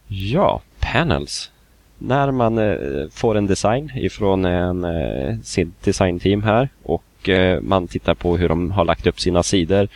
[0.07, 1.51] Ja, panels.
[1.97, 2.75] När man eh,
[3.11, 8.49] får en design ifrån en, eh, sitt designteam här och eh, man tittar på hur
[8.49, 9.87] de har lagt upp sina sidor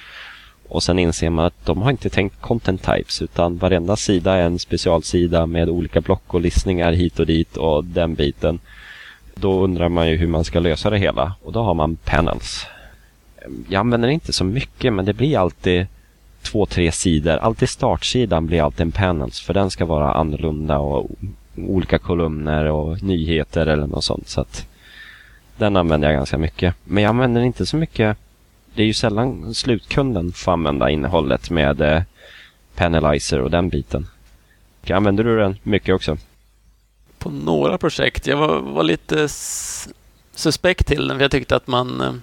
[0.69, 4.41] och sen inser man att de har inte tänkt content types utan varenda sida är
[4.41, 8.59] en specialsida med olika block och listningar hit och dit och den biten.
[9.35, 12.65] Då undrar man ju hur man ska lösa det hela och då har man panels.
[13.69, 15.87] Jag använder inte så mycket men det blir alltid
[16.41, 17.37] två, tre sidor.
[17.37, 21.09] Alltid startsidan blir alltid en panels för den ska vara annorlunda och
[21.55, 24.27] olika kolumner och nyheter eller något sånt.
[24.27, 24.67] Så att
[25.57, 26.75] den använder jag ganska mycket.
[26.83, 28.17] Men jag använder inte så mycket.
[28.75, 32.01] Det är ju sällan slutkunden får använda innehållet med eh,
[32.75, 34.07] Panelizer och den biten.
[34.89, 36.17] Använder du den mycket också?
[37.19, 38.27] På några projekt.
[38.27, 39.27] Jag var, var lite
[40.35, 42.01] suspekt till den, för jag tyckte att man...
[42.01, 42.13] eh,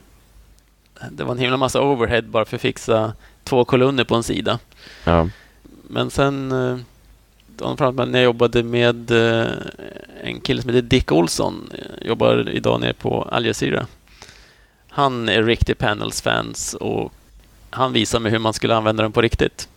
[1.10, 3.12] Det var en himla massa overhead bara för att fixa
[3.44, 4.58] två kolumner på en sida.
[5.04, 5.28] Ja.
[5.88, 6.52] Men sen...
[6.52, 6.78] eh,
[7.58, 9.50] när jag jobbade med eh,
[10.22, 11.70] en kille som heter Dick Olsson.
[12.02, 13.86] Jobbar idag nere på Al Jazeera.
[14.96, 17.12] Han är riktig Panels-fans och
[17.70, 19.68] han visade mig hur man skulle använda den på riktigt.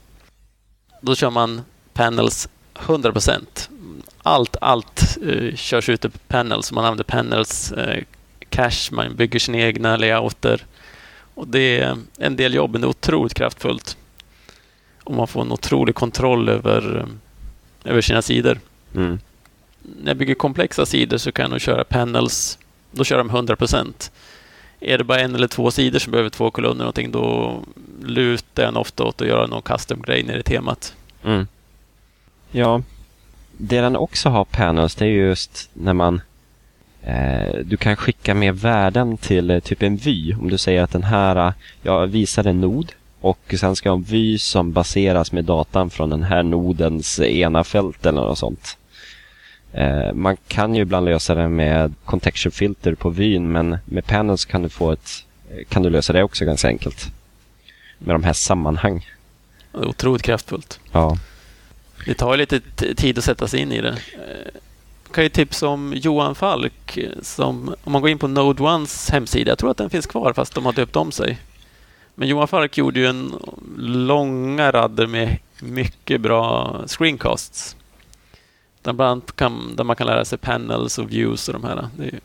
[1.01, 1.61] Då kör man
[1.93, 3.69] Panels 100%.
[4.23, 6.71] Allt, allt eh, körs ut på Panels.
[6.71, 8.03] Man använder Panels eh,
[8.49, 10.65] cache, man bygger sina egna layouter.
[11.33, 13.97] Och det är en del jobb, men det är otroligt kraftfullt.
[15.03, 18.59] Och man får en otrolig kontroll över, eh, över sina sidor.
[18.95, 19.19] Mm.
[19.81, 22.57] När jag bygger komplexa sidor så kan jag nog köra panels.
[22.91, 24.11] Då kör de 100%.
[24.79, 27.55] Är det bara en eller två sidor som behöver två kolumner någonting, då
[28.03, 30.95] lutar nog ofta åt att göra någon custom-grej nere i temat.
[31.23, 31.47] Mm.
[32.51, 32.81] Ja,
[33.57, 36.21] det den också har panels det är just när man
[37.01, 40.33] eh, du kan skicka med värden till eh, typ en vy.
[40.33, 43.93] Om du säger att den här, eh, jag visar en nod och sen ska jag
[43.93, 48.37] ha en vy som baseras med datan från den här nodens ena fält eller något
[48.37, 48.77] sånt.
[49.73, 54.45] Eh, man kan ju ibland lösa det med contextual filter på vyn men med panels
[54.45, 55.25] kan du få ett
[55.69, 57.07] kan du lösa det också ganska enkelt.
[57.97, 59.05] Med de här sammanhang.
[59.73, 60.79] Otroligt kraftfullt.
[60.91, 61.17] Ja.
[62.05, 62.59] Det tar lite
[62.95, 63.89] tid att sätta sig in i det.
[63.89, 64.51] Eh,
[65.05, 66.97] Jag kan ju tipsa om Johan Falk.
[66.97, 70.05] eh, Som, om man går in på Node Ones hemsida, jag tror att den finns
[70.05, 71.37] kvar fast de har döpt om sig.
[72.15, 73.33] Men Johan Falk gjorde ju en
[73.77, 77.75] långa radder med mycket bra screencasts.
[78.81, 81.87] Där, bland annat kan, där man kan lära sig panels och views och de här.
[81.97, 82.19] Det är,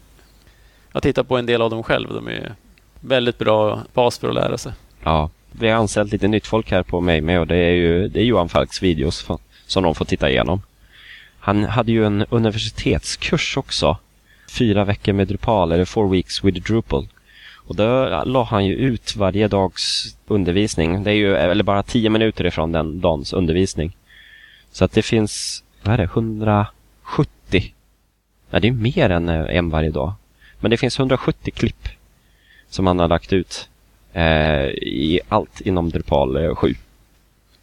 [0.93, 2.09] jag tittar på en del av dem själv.
[2.14, 2.55] De är
[3.01, 4.73] väldigt bra bas för att lära sig.
[5.03, 8.09] Ja, vi har anställt lite nytt folk här på mig med och det är ju
[8.09, 9.27] det är Johan Falks videos
[9.67, 10.62] som de får titta igenom.
[11.38, 13.97] Han hade ju en universitetskurs också.
[14.51, 17.09] Fyra veckor med Drupal, eller four weeks with Drupal.
[17.67, 21.03] Och då la han ju ut varje dags undervisning.
[21.03, 23.97] Det är ju eller bara tio minuter ifrån den dagens undervisning.
[24.73, 27.75] Så att det finns, vad är det, 170?
[28.51, 30.12] Nej, det är mer än eh, en varje dag.
[30.61, 31.88] Men det finns 170 klipp
[32.68, 33.68] som han har lagt ut
[34.12, 36.75] eh, i allt inom Drupal eh, 7.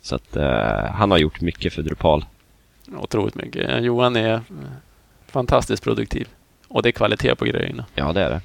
[0.01, 2.25] Så att eh, han har gjort mycket för Drupal.
[2.97, 3.83] Otroligt mycket.
[3.83, 4.41] Johan är eh,
[5.27, 6.27] fantastiskt produktiv.
[6.67, 7.85] Och det är kvalitet på grejerna.
[7.95, 8.41] Ja, det är det.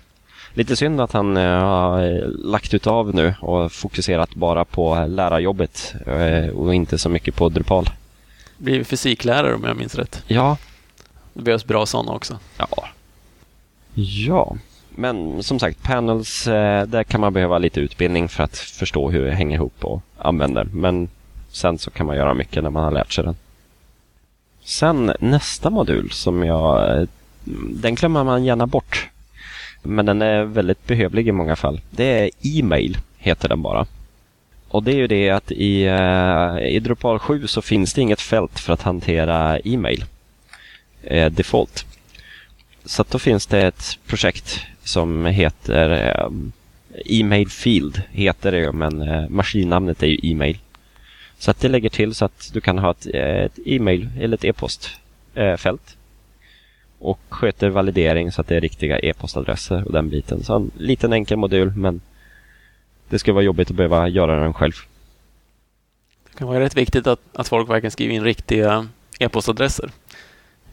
[0.54, 5.06] Lite synd att han eh, har eh, lagt ut av nu och fokuserat bara på
[5.08, 7.88] lärarjobbet eh, och inte så mycket på Drupal.
[8.58, 10.22] Blir fysiklärare om jag minns rätt.
[10.26, 10.56] Ja,
[11.34, 12.38] Det behövs bra sådana också.
[12.58, 12.66] ja.
[13.98, 14.56] Ja,
[14.90, 19.24] men som sagt, panels, eh, där kan man behöva lite utbildning för att förstå hur
[19.24, 20.64] det hänger ihop och använder.
[20.64, 21.08] Men
[21.50, 23.36] sen så kan man göra mycket när man har lärt sig den.
[24.64, 26.98] Sen nästa modul som jag...
[27.00, 27.08] eh,
[27.70, 29.08] Den glömmer man gärna bort.
[29.82, 31.80] Men den är väldigt behövlig i många fall.
[31.90, 33.86] Det är e-mail, heter den bara.
[34.76, 38.20] Och det är ju det att i, eh, i Drupal 7 så finns det inget
[38.20, 40.04] fält för att hantera e-mail.
[41.02, 41.86] Eh, default.
[42.84, 46.28] Så att då finns det ett projekt som heter eh,
[47.04, 50.58] E-mail Field, heter det men eh, maskinnamnet är ju e-mail.
[51.38, 54.36] Så att det lägger till så att du kan ha ett, eh, ett e-mail eller
[54.36, 54.96] ett e-postfält.
[55.64, 55.96] Eh,
[56.98, 60.44] och sköter validering så att det är riktiga e-postadresser och den biten.
[60.44, 62.00] Så en liten enkel modul men
[63.08, 64.72] det skulle vara jobbigt att behöva göra den själv.
[66.32, 68.88] Det kan vara rätt viktigt att, att folk verkligen skriver in riktiga
[69.18, 69.90] e-postadresser.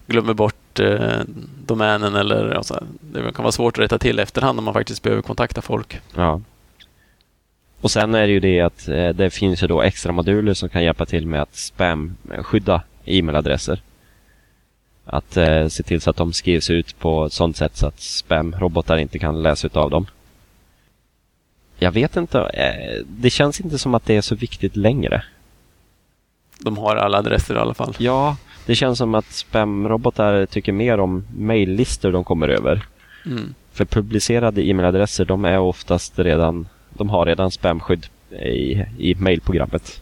[0.07, 1.21] Glömmer bort eh,
[1.65, 5.21] domänen eller alltså, det kan vara svårt att rätta till efterhand om man faktiskt behöver
[5.21, 5.99] kontakta folk.
[6.15, 6.41] Ja.
[7.81, 10.69] Och sen är det ju det att eh, det finns ju då extra moduler som
[10.69, 13.81] kan hjälpa till med att spam-skydda e-mailadresser.
[15.05, 17.99] Att eh, se till så att de skrivs ut på ett sånt sätt så att
[17.99, 20.05] spam-robotar inte kan läsa av dem.
[21.77, 25.23] Jag vet inte, eh, det känns inte som att det är så viktigt längre.
[26.59, 27.95] De har alla adresser i alla fall.
[27.99, 32.85] Ja, det känns som att spam-robotar tycker mer om mejllistor de kommer över.
[33.25, 33.53] Mm.
[33.71, 40.01] För publicerade e-mailadresser, de är oftast redan, de har redan spamskydd i, i mailprogrammet.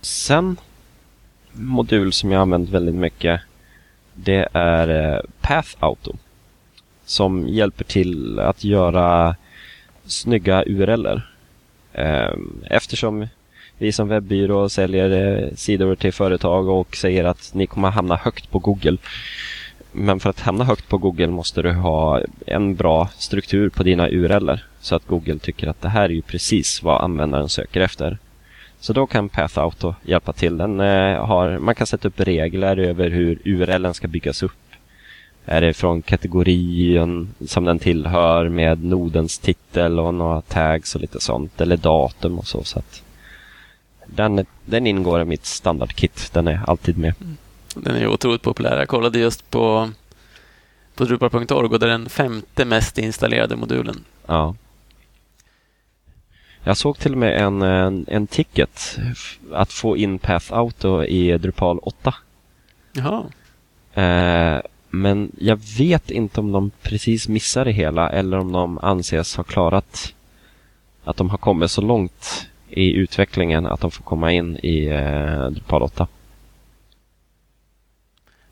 [0.00, 0.56] Sen,
[1.52, 3.40] modul som jag använt väldigt mycket,
[4.14, 6.12] det är eh, Path Auto.
[7.04, 9.36] Som hjälper till att göra
[10.06, 11.22] snygga URLer.
[11.92, 13.26] Ehm, eftersom
[13.78, 18.50] vi som webbyrå säljer eh, sidor till företag och säger att ni kommer hamna högt
[18.50, 18.96] på Google.
[19.92, 24.08] Men för att hamna högt på Google måste du ha en bra struktur på dina
[24.08, 28.18] URLer så att Google tycker att det här är ju precis vad användaren söker efter.
[28.80, 30.56] Så då kan Path Auto hjälpa till.
[30.56, 34.52] Den, eh, har, man kan sätta upp regler över hur URLen ska byggas upp.
[35.48, 41.20] Är det från kategorin som den tillhör med nodens titel och några tags och lite
[41.20, 41.60] sånt.
[41.60, 42.64] Eller datum och så.
[42.64, 43.02] så att
[44.06, 46.30] den, den ingår i mitt standardkit.
[46.32, 47.14] Den är alltid med.
[47.74, 48.78] Den är otroligt populär.
[48.78, 49.90] Jag kollade just på,
[50.94, 54.04] på Drupal.org och det är den femte mest installerade modulen.
[54.26, 54.54] Ja.
[56.64, 58.98] Jag såg till och med en, en, en ticket
[59.52, 62.14] att få in Path Auto i Drupal 8.
[62.92, 63.24] Jaha.
[63.94, 64.60] Eh,
[65.00, 69.44] men jag vet inte om de precis missar det hela eller om de anses ha
[69.44, 70.14] klarat
[71.04, 75.46] att de har kommit så långt i utvecklingen att de får komma in i eh,
[75.50, 76.06] Drupal 8.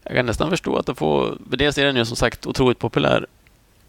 [0.05, 1.39] Jag kan nästan förstå att de får...
[1.51, 3.27] För dels är den ju som sagt otroligt populär.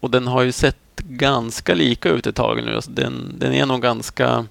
[0.00, 2.74] Och den har ju sett ganska lika ut ett tag nu.
[2.74, 4.46] Alltså den, den är nog ganska...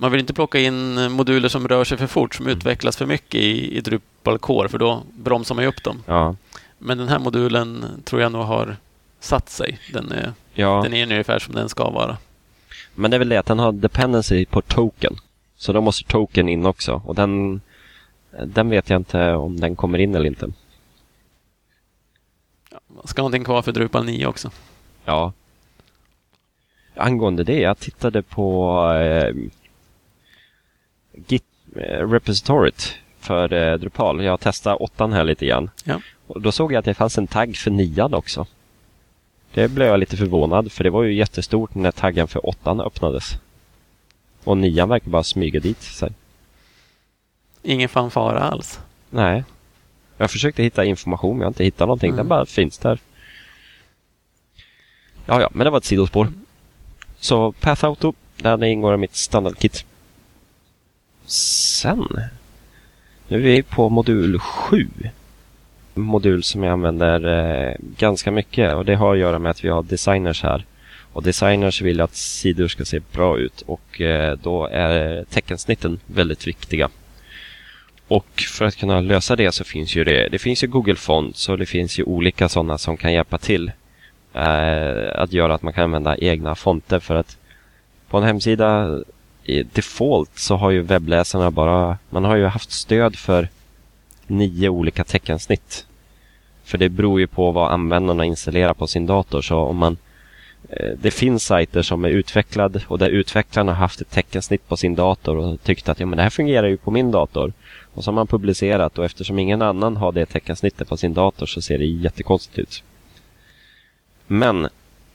[0.00, 3.34] Man vill inte plocka in moduler som rör sig för fort, som utvecklas för mycket
[3.34, 6.02] i, i Drupal Core, för då bromsar man ju upp dem.
[6.06, 6.36] Ja,
[6.78, 8.76] Men den här modulen tror jag nog har
[9.20, 9.78] satt sig.
[9.92, 10.80] Den är, ja.
[10.82, 12.16] den är ungefär som den ska vara.
[12.94, 15.16] men det är väl det att den har dependency på token.
[15.56, 17.60] Så då måste token in också och den,
[18.46, 20.46] den vet jag inte om den kommer in eller inte.
[22.86, 24.50] Man ska någonting kvar för Drupal 9 också.
[25.04, 25.32] Ja.
[26.96, 29.34] Angående det, jag tittade på eh,
[31.26, 31.44] Git
[31.76, 34.24] eh, repositoryt för eh, Drupal.
[34.24, 35.70] Jag testade åttan här lite grann.
[35.84, 36.00] Ja.
[36.26, 38.46] Och då såg jag att det fanns en tagg för nian också.
[39.54, 43.36] Det blev jag lite förvånad för det var ju jättestort när taggen för åttan öppnades.
[44.44, 46.12] Och nian verkar bara smyga dit sig.
[47.62, 48.80] Ingen fanfara alls.
[49.10, 49.44] Nej.
[50.16, 52.08] Jag försökte hitta information men jag har inte hittat någonting.
[52.10, 52.16] Mm.
[52.16, 52.98] Den bara finns där.
[55.26, 56.32] Ja, ja, men det var ett sidospår.
[57.18, 59.84] Så Path Auto, där ingår i mitt standardkit.
[61.30, 62.08] Sen.
[63.28, 64.88] Nu är vi på modul 7.
[65.94, 67.28] Modul som jag använder
[67.68, 70.64] eh, ganska mycket och det har att göra med att vi har designers här.
[71.12, 76.46] Och designers vill att sidor ska se bra ut och eh, då är teckensnitten väldigt
[76.46, 76.90] viktiga.
[78.08, 80.28] Och för att kunna lösa det så finns ju det.
[80.28, 83.72] Det finns ju Google Fonts och det finns ju olika sådana som kan hjälpa till
[84.34, 87.36] eh, att göra att man kan använda egna fonter för att
[88.08, 88.98] på en hemsida
[89.44, 93.48] i default så har ju webbläsarna bara, man har ju haft stöd för
[94.26, 95.86] nio olika teckensnitt.
[96.64, 99.96] För det beror ju på vad användarna installerar på sin dator så om man
[100.68, 104.76] eh, det finns sajter som är utvecklade och där utvecklarna har haft ett teckensnitt på
[104.76, 107.52] sin dator och tyckt att ja, men det här fungerar ju på min dator.
[107.94, 111.46] Och så har man publicerat och eftersom ingen annan har det teckensnittet på sin dator
[111.46, 112.82] så ser det jättekonstigt ut.
[114.26, 114.68] Men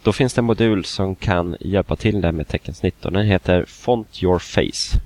[0.06, 3.66] då finns det en modul som kan hjälpa till där med teckensnitt och den heter
[3.66, 5.00] Font Your Face.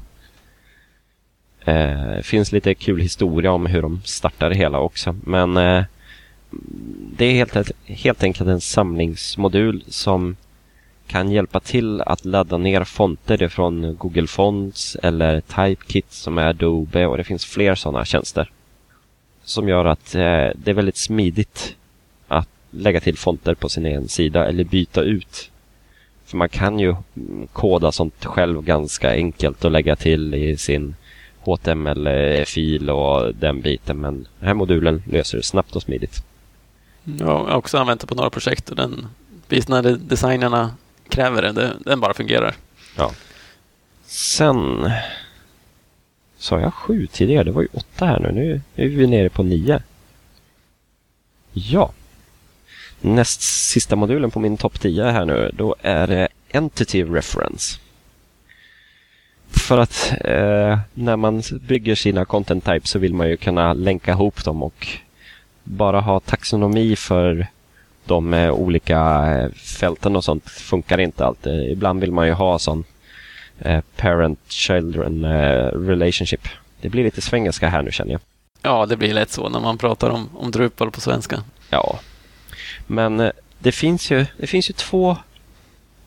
[1.65, 5.83] Eh, finns lite kul historia om hur de startade det hela också men eh,
[7.17, 10.35] det är helt, helt enkelt en samlingsmodul som
[11.07, 17.07] kan hjälpa till att ladda ner fonter från Google Fonts eller Typekit som är Adobe
[17.07, 18.51] och det finns fler sådana tjänster.
[19.43, 21.75] Som gör att eh, det är väldigt smidigt
[22.71, 25.51] lägga till fonter på sin egen sida eller byta ut.
[26.25, 26.95] För man kan ju
[27.53, 30.95] koda sånt själv ganska enkelt och lägga till i sin
[31.39, 36.23] HTML-fil och den biten men den här modulen löser det snabbt och smidigt.
[37.19, 39.07] Jag har också använt det på några projekt och den,
[39.47, 40.75] visst när designerna
[41.09, 42.55] kräver det, den bara fungerar.
[44.05, 44.91] Sen
[46.37, 48.31] sa jag sju tidigare, det var ju åtta här nu.
[48.31, 49.81] Nu är vi nere på nio.
[51.53, 51.91] Ja.
[53.01, 57.79] Näst sista modulen på min topp 10 här nu, då är det Entity Reference.
[59.51, 64.11] för att eh, när man bygger sina content types så vill man ju kunna länka
[64.11, 64.87] ihop dem och
[65.63, 67.47] bara ha taxonomi för
[68.05, 68.99] de eh, olika
[69.37, 71.71] eh, fälten och sånt funkar inte alltid.
[71.71, 72.83] Ibland vill man ju ha sån
[73.59, 75.25] eh, parent-children
[75.87, 76.47] relationship.
[76.81, 78.21] Det blir lite svengelska här nu känner jag.
[78.61, 81.43] Ja, det blir lätt så när man pratar om, om Drupal på svenska.
[81.69, 81.99] Ja,
[82.89, 85.17] men eh, det finns ju, det finns ju två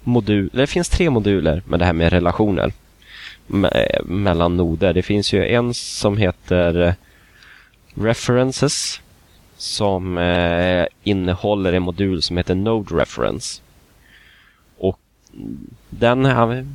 [0.03, 2.73] moduler, det finns tre moduler med det här med relationer
[3.47, 4.93] me eh, mellan noder.
[4.93, 6.95] Det finns ju en som heter eh,
[7.95, 9.01] References
[9.57, 13.63] som eh, innehåller en modul som heter Node Reference.
[14.79, 15.01] Och
[15.91, 16.67] den här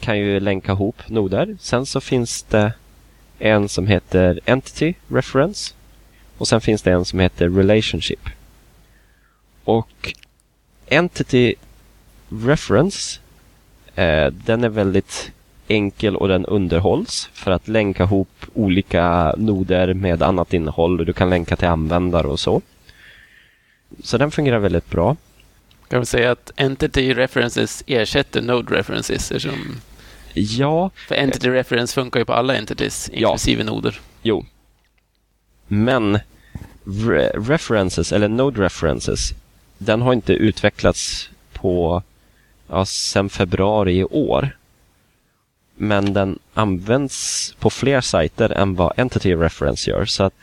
[0.00, 1.56] kan ju länka ihop noder.
[1.60, 2.72] Sen så finns det
[3.38, 5.74] en som heter Entity Reference
[6.38, 8.28] och sen finns det en som heter Relationship.
[9.64, 10.14] Och
[10.86, 11.54] Entity
[12.28, 13.20] Reference
[13.94, 15.30] eh, den är väldigt
[15.68, 21.12] enkel och den underhålls för att länka ihop olika noder med annat innehåll och du
[21.12, 22.62] kan länka till användare och så.
[24.02, 25.16] Så den fungerar väldigt bra.
[25.88, 29.32] Kan vi säga att Entity References ersätter Node References?
[29.32, 29.80] Eftersom...
[30.34, 30.90] Ja.
[31.08, 33.66] För Entity Reference funkar ju på alla entities, inklusive ja.
[33.66, 34.00] noder.
[34.22, 34.46] Jo.
[35.68, 36.18] Men
[36.84, 39.34] re references, eller Node References,
[39.84, 42.02] den har inte utvecklats på
[42.68, 44.56] ja, sedan februari i år.
[45.76, 50.04] Men den används på fler sajter än vad Entity Reference gör.
[50.04, 50.34] Så att,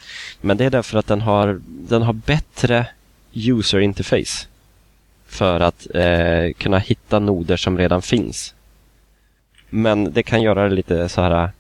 [0.42, 2.88] men det är därför att den har, den har bättre
[3.34, 4.48] user interface
[5.28, 8.56] för att eh, kunna hitta noder som redan finns.
[9.70, 11.52] Men det kan göra det lite så här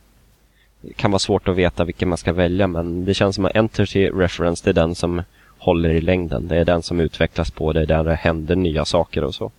[0.82, 3.56] det kan vara svårt att veta vilken man ska välja men det känns som att
[3.56, 5.24] Entity Reference det är den som
[5.62, 6.48] håller i längden.
[6.48, 9.52] Det är den som utvecklas på, det är där det händer nya saker och så.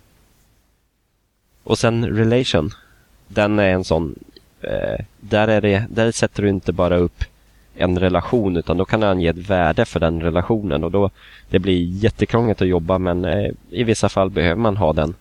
[1.64, 2.70] Och sen Relation.
[3.28, 4.14] Den är en sån,
[4.60, 7.24] eh, där, är det, där sätter du inte bara upp
[7.76, 11.10] en relation utan då kan du ange ett värde för den relationen och då
[11.50, 15.14] det blir jättekrångligt att jobba men eh, i vissa fall behöver man ha den.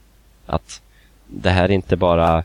[0.45, 0.81] Att
[1.27, 2.43] det här är inte bara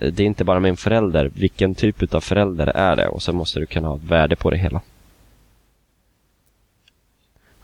[0.00, 3.08] eh, det är inte bara min förälder, vilken typ av förälder är det?
[3.08, 4.80] Och så måste du kunna ha ett värde på det hela.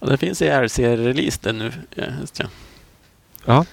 [0.02, 1.72] Ja, det finns i RC-release nu.
[1.94, 2.04] Ja,
[3.44, 3.64] ja.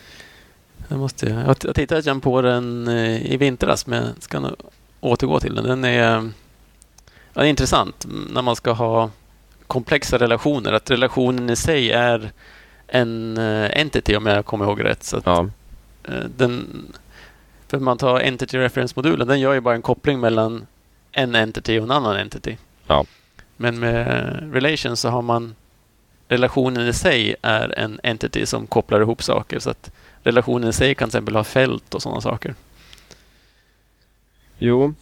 [0.88, 1.56] Det måste jag.
[1.64, 4.56] Jag tittade på den eh, i vintras, men ska nog
[5.00, 5.64] återgå till den.
[5.64, 6.32] Den är,
[7.34, 9.10] ja, är intressant när man ska ha
[9.68, 10.74] komplexa relationer.
[10.74, 12.32] Att relationen i sig är
[12.88, 15.04] en eh, entity, om jag kommer ihåg rätt.
[15.04, 15.50] Så ja.
[16.04, 16.68] Eh, den,
[17.68, 20.66] för man tar Entity Reference-modulen, den gör ju bara en koppling mellan
[21.12, 22.58] en entity och en annan entity.
[22.88, 23.06] Ja.
[23.58, 25.56] Men med Relations så har man
[26.30, 29.60] relationen i sig är en entity som kopplar ihop saker.
[29.60, 29.92] Så att
[30.24, 32.56] relationen i sig kan till exempel ha fält och sådana saker.
[34.58, 34.94] Jo,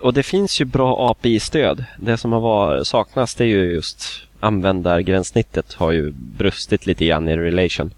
[0.00, 1.84] och det finns ju bra API-stöd.
[1.98, 7.28] Det som har var, saknats det är ju just användargränssnittet har ju brustit lite grann
[7.28, 7.94] i relation.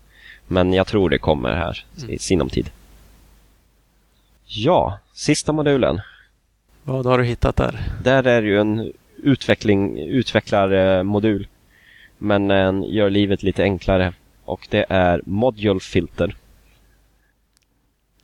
[0.47, 2.11] Men jag tror det kommer här mm.
[2.11, 2.71] i sinom tid.
[4.45, 6.01] Ja, sista modulen.
[6.83, 7.81] Vad har du hittat där?
[8.03, 11.47] Där är ju en utveckling, utvecklarmodul.
[12.19, 14.13] Men den gör livet lite enklare.
[14.45, 16.37] Och det är Module Filter.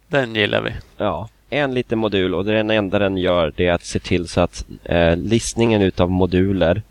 [0.08, 0.72] Den gillar vi.
[0.96, 4.40] Ja, en liten modul och den enda den gör det är att se till så
[4.40, 6.82] att eh, listningen utav moduler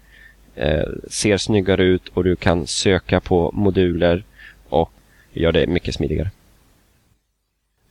[0.56, 4.24] eh, ser snyggare ut och du kan söka på moduler
[4.70, 4.92] och
[5.34, 6.32] gör det mycket smidigare.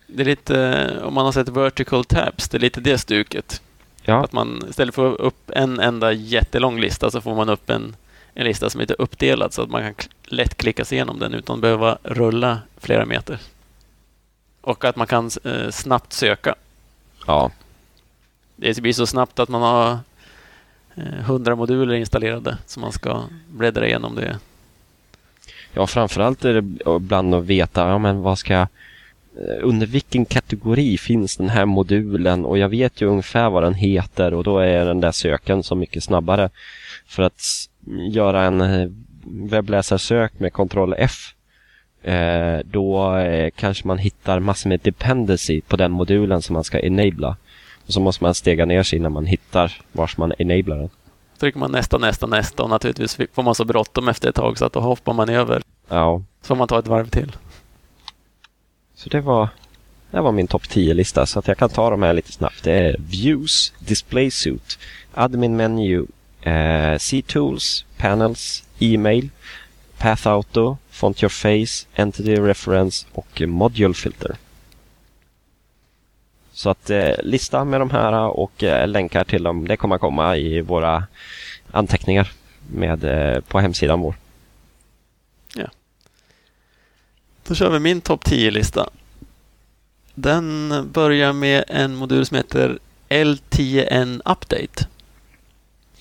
[0.07, 3.63] Det är lite, om man har sett vertical tabs, det är lite det stuket.
[4.03, 4.25] Ja.
[4.25, 7.71] Att man istället för att få upp en enda jättelång lista så får man upp
[7.71, 7.97] en,
[8.41, 11.35] en lista som är lite uppdelad så att man kan lätt klicka sig igenom den
[11.35, 13.39] utan att behöva rulla flera meter.
[14.61, 16.55] Och att man kan eh, snabbt söka.
[17.27, 17.51] Ja.
[18.57, 19.99] Det blir så snabbt att man har
[20.95, 24.39] eh, hundra moduler installerade så man ska bläddra igenom det.
[25.73, 28.69] Ja, framförallt är det ibland att veta ja, men vad ska jag
[29.37, 33.75] Eh, under vilken kategori finns den här modulen och jag vet ju ungefär vad den
[33.75, 36.51] heter och då är den där söken så mycket snabbare.
[37.07, 37.43] För att
[37.87, 38.91] göra en eh,
[39.25, 41.35] webbläsarsök med Ctrl F
[42.03, 43.17] eh, då
[43.57, 47.37] kanske man hittar massor med dependency på den modulen som man ska enabla.
[47.87, 50.91] Och så måste man stega ner sig innan man hittar vars man enablar den.
[51.39, 54.65] Trycker man nästa, nästa, nästa och naturligtvis får man så bråttom efter ett tag så
[54.65, 55.63] att då hoppar man över.
[55.89, 56.23] Ja.
[56.41, 57.33] Så får man ta ett varv till.
[58.95, 59.49] Så det var,
[60.11, 62.65] det var min topp 10-lista så att jag kan ta de här lite snabbt.
[62.65, 64.79] Det är Views, Display Suit,
[65.15, 66.07] Admin Menu,
[66.43, 69.31] eh, C-Tools, Panels, E-mail,
[69.99, 74.37] Path Auto, Font Your Face, Entity Reference och Module Filter.
[76.53, 80.37] Så att eh, lista med de här och eh, länkar till dem, det kommer komma
[80.37, 81.07] i våra
[81.71, 82.33] anteckningar
[82.73, 84.15] med, eh, på hemsidan vår.
[85.55, 85.67] Ja.
[87.47, 88.91] Då kör vi min topp 10-lista.
[90.15, 92.79] Den börjar med en modul som heter
[93.09, 94.87] L10N Update.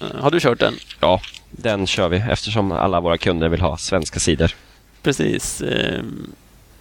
[0.02, 0.74] Eh, har du kört den?
[1.00, 1.22] Ja,
[1.52, 4.56] den kör vi eftersom alla våra kunder vill ha svenska sidor.
[5.02, 5.62] Precis.
[5.62, 6.32] Ehm,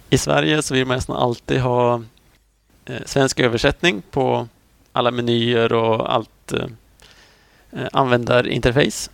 [0.09, 2.03] I Sverige så vill man nästan alltid ha
[2.85, 4.47] eh, svensk översättning på
[4.91, 9.11] alla menyer och allt eh, användarinterface.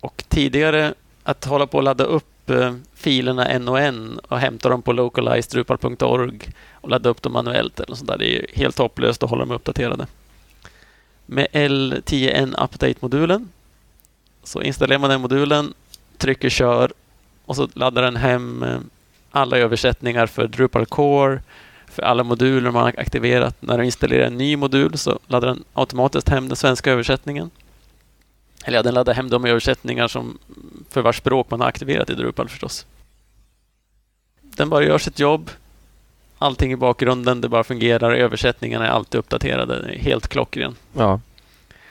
[0.00, 2.50] Och tidigare att hålla på och ladda upp
[2.94, 6.40] filerna en och en och hämta dem på localizedrupal.org
[6.72, 8.18] och ladda upp dem manuellt eller sånt där.
[8.18, 10.06] Det är helt hopplöst att hålla dem uppdaterade.
[11.26, 13.48] Med L10N Update-modulen
[14.42, 15.74] så installerar man den modulen,
[16.18, 16.92] trycker kör
[17.44, 18.78] och så laddar den hem eh,
[19.30, 21.42] alla översättningar för Drupal Core,
[21.86, 23.56] för alla moduler man har aktiverat.
[23.60, 27.50] När du installerar en ny modul så laddar den automatiskt hem den svenska översättningen.
[28.64, 30.38] Eller ja, den laddar hem de översättningar som
[30.90, 32.86] för vars språk man har aktiverat i Drupal förstås.
[34.40, 35.50] Den bara gör sitt jobb.
[36.38, 38.14] Allting i bakgrunden, det bara fungerar.
[38.14, 39.74] Översättningarna är alltid uppdaterade.
[39.74, 40.76] Är helt klockren.
[40.92, 41.20] Ja.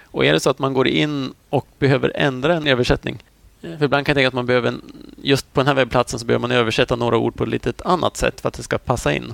[0.04, 3.24] Och är det så att man går in och behöver ändra en översättning.
[3.62, 4.74] För ibland kan jag tänka att man behöver,
[5.22, 8.18] just på den här webbplatsen så behöver man översätta några ord på ett lite annat
[8.18, 9.34] sätt för att det ska passa in.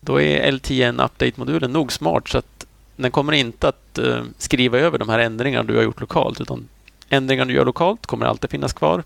[0.00, 2.66] Då är L10N Update-modulen nog smart så att
[2.96, 6.68] den kommer inte att uh, skriva över de här ändringarna du har gjort lokalt utan
[7.08, 9.02] ändringar du gör lokalt kommer alltid finnas kvar.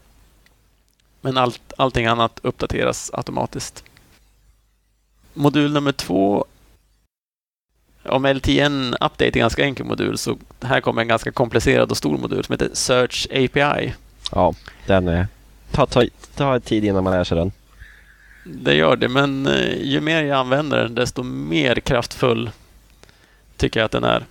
[1.21, 3.85] Men allt, allting annat uppdateras automatiskt.
[5.35, 6.47] Modul nummer två
[8.05, 11.97] om LTN Update är en ganska enkel modul så här kommer en ganska komplicerad och
[11.97, 13.95] stor modul som heter Search API.
[14.33, 14.55] Ja,
[14.87, 15.27] den är...
[15.71, 16.05] Ta, ta,
[16.35, 17.53] ta tid innan man lär sig den.
[18.45, 22.51] Det gör det, men eh, ju mer jag använder den desto mer kraftfull
[23.57, 24.25] tycker jag att den är.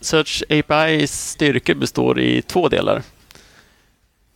[0.00, 3.02] Search APIs styrkor består i två delar.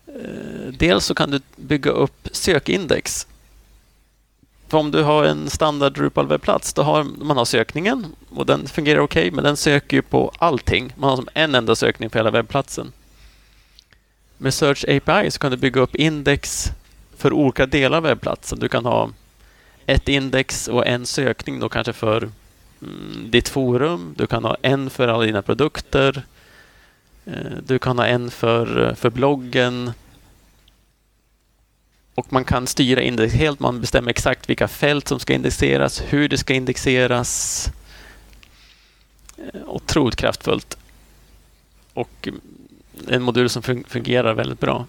[0.07, 3.27] Eh, dels så kan du bygga upp sökindex
[4.79, 9.23] om du har en standard Drupal-webbplats, då har man har sökningen och den fungerar okej,
[9.23, 10.93] okay, men den söker ju på allting.
[10.97, 12.93] Man har som en enda sökning på hela webbplatsen.
[14.39, 16.71] Med Search API så kan du bygga upp index
[17.17, 18.59] för olika delar av webbplatsen.
[18.59, 19.11] Du kan ha
[19.87, 22.31] ett index och en sökning då kanske för
[22.83, 24.15] mm, ditt forum.
[24.19, 26.23] Du kan ha en för alla dina produkter.
[27.25, 29.93] Eh, du kan ha en för, eh, för bloggen.
[32.15, 33.61] Och man kan styra index helt.
[33.61, 37.69] Man bestämmer exakt vilka fält som ska indexeras, hur det ska indexeras.
[39.39, 40.77] Eh, otroligt kraftfullt.
[41.95, 42.29] Och
[43.09, 44.87] en modul som fungerar väldigt bra.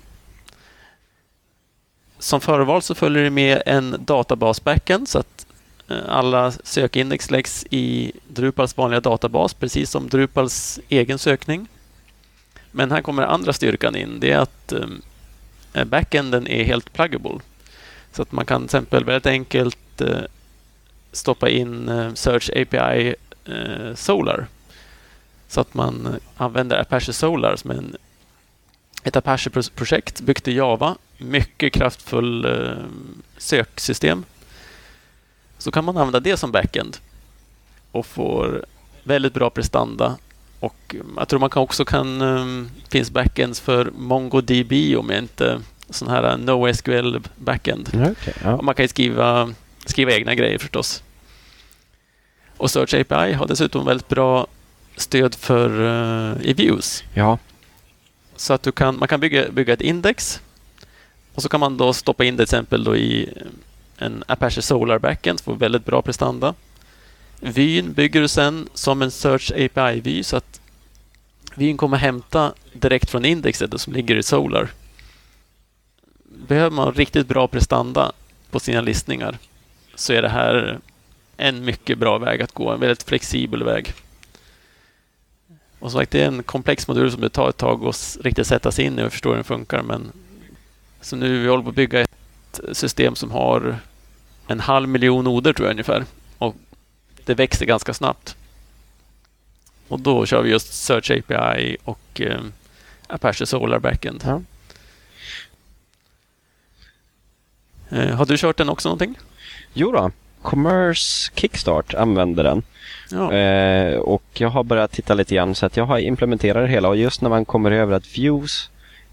[2.20, 5.46] Som förval så följer det med en databasbackend så att
[5.88, 11.68] eh, alla sökindex läggs i Drupals vanliga databas, precis som Drupals egen sökning.
[12.72, 14.20] Men här kommer andra styrkan in.
[14.20, 15.02] Det är att ehm,
[15.74, 17.40] Eh, backenden är helt pluggable.
[18.12, 20.22] Så att man kan till exempel väldigt enkelt eh,
[21.12, 23.16] stoppa in eh, Search API
[23.96, 24.48] Solar.
[25.48, 27.96] Så att man använder Apache Solar som en,
[29.04, 30.96] ett Apache-projekt byggt i Java.
[31.18, 32.48] Mycket kraftfull
[33.38, 34.24] söksystem.
[35.58, 36.98] Så kan man använda det som backend
[37.92, 38.66] och får
[39.04, 40.18] väldigt bra prestanda
[40.64, 42.22] och jag tror man kan också kan...
[42.22, 45.62] Um, finns backends för MongoDB om jag inte...
[45.90, 47.90] Sån här NoSQL backend.
[47.94, 48.62] Okay, ja.
[48.62, 49.54] man kan skriva,
[49.86, 51.04] skriva egna grejer förstås.
[52.58, 54.48] Och Search API har dessutom väldigt bra
[54.96, 57.04] stöd för uh, i views.
[57.14, 57.38] Ja.
[58.36, 60.42] Så att du kan, man kan bygga, bygga ett index
[61.36, 63.34] och så kan man då stoppa in det till exempel då i
[63.98, 66.54] en Apache Solar backend för väldigt bra prestanda.
[67.46, 70.62] Vyn bygger du sen som en Search API-vy så att
[71.56, 74.70] vyn kommer hämta direkt från indexet som ligger i Solar.
[76.48, 78.12] Behöver man riktigt bra prestanda
[78.52, 79.38] på sina listningar
[79.96, 80.80] så är det här
[81.38, 82.72] en mycket bra väg att gå.
[82.72, 83.94] En väldigt flexibel väg.
[85.80, 88.48] Och som sagt, det är en komplex modul som det tar ett tag att riktigt
[88.48, 89.82] sätta sig in i och förstå hur den funkar.
[89.82, 90.12] Men
[91.02, 93.78] så nu vi håller på att bygga ett system som har
[94.48, 96.06] en halv miljon noder tror jag ungefär.
[97.26, 98.36] Det växer ganska snabbt.
[99.88, 102.42] Och då kör vi just Search API och eh,
[103.08, 104.24] Apache Solar Backend.
[104.26, 104.42] Ja.
[107.90, 109.18] Eh, har du kört den också någonting?
[109.74, 110.12] Jo då.
[110.42, 112.64] Commerce Kickstart använder den.
[113.12, 113.34] Ja.
[113.34, 116.90] Eh, och jag har börjat titta lite grann så att jag har implementerat det hela
[116.90, 118.70] och just när man kommer över att views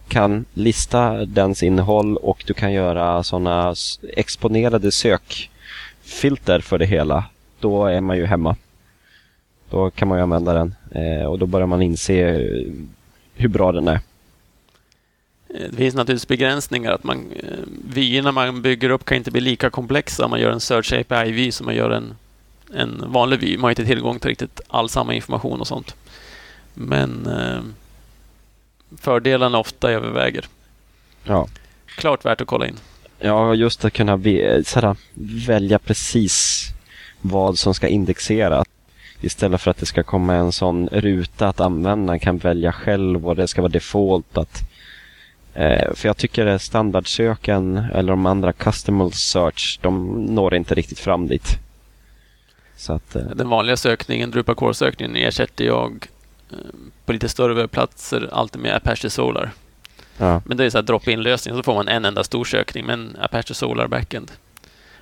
[0.08, 3.74] kan lista dens innehåll och du kan göra sådana
[4.16, 7.24] exponerade sökfilter för det hela
[7.61, 8.56] då är man ju hemma.
[9.70, 12.14] Då kan man ju använda den eh, och då börjar man inse
[13.34, 14.00] hur bra den är.
[15.48, 16.92] Det finns naturligtvis begränsningar.
[16.92, 17.24] att man,
[17.88, 21.52] Vyerna man bygger upp kan inte bli lika komplexa om man gör en Search API-vy
[21.52, 22.14] som man gör en,
[22.74, 23.56] en vanlig vy.
[23.56, 25.94] Man har inte tillgång till riktigt all samma information och sånt.
[26.74, 27.61] Men eh,
[28.96, 30.44] fördelarna ofta överväger.
[31.24, 31.48] Ja.
[31.86, 32.76] Klart värt att kolla in.
[33.18, 34.18] Ja, just att kunna
[34.64, 34.96] såhär,
[35.46, 36.66] välja precis
[37.21, 38.64] vad som ska indexera.
[39.21, 43.37] Istället för att det ska komma en sån ruta att användaren kan välja själv och
[43.37, 44.39] det ska vara default.
[44.39, 44.61] att
[45.55, 51.27] eh, För jag tycker standardsöken eller de andra customer search, de når inte riktigt fram
[51.27, 51.59] dit.
[52.77, 53.23] Så att, eh.
[53.23, 56.09] Den vanliga sökningen, Drupal Core-sökningen, ersätter jag
[56.51, 56.57] eh,
[57.05, 59.51] på lite större webbplatser alltid med Apache Solar.
[60.18, 60.43] Ja.
[60.45, 63.55] Men det är så drop-in-lösning, så får man en enda stor sökning med en Apache
[63.55, 64.33] Solar backend.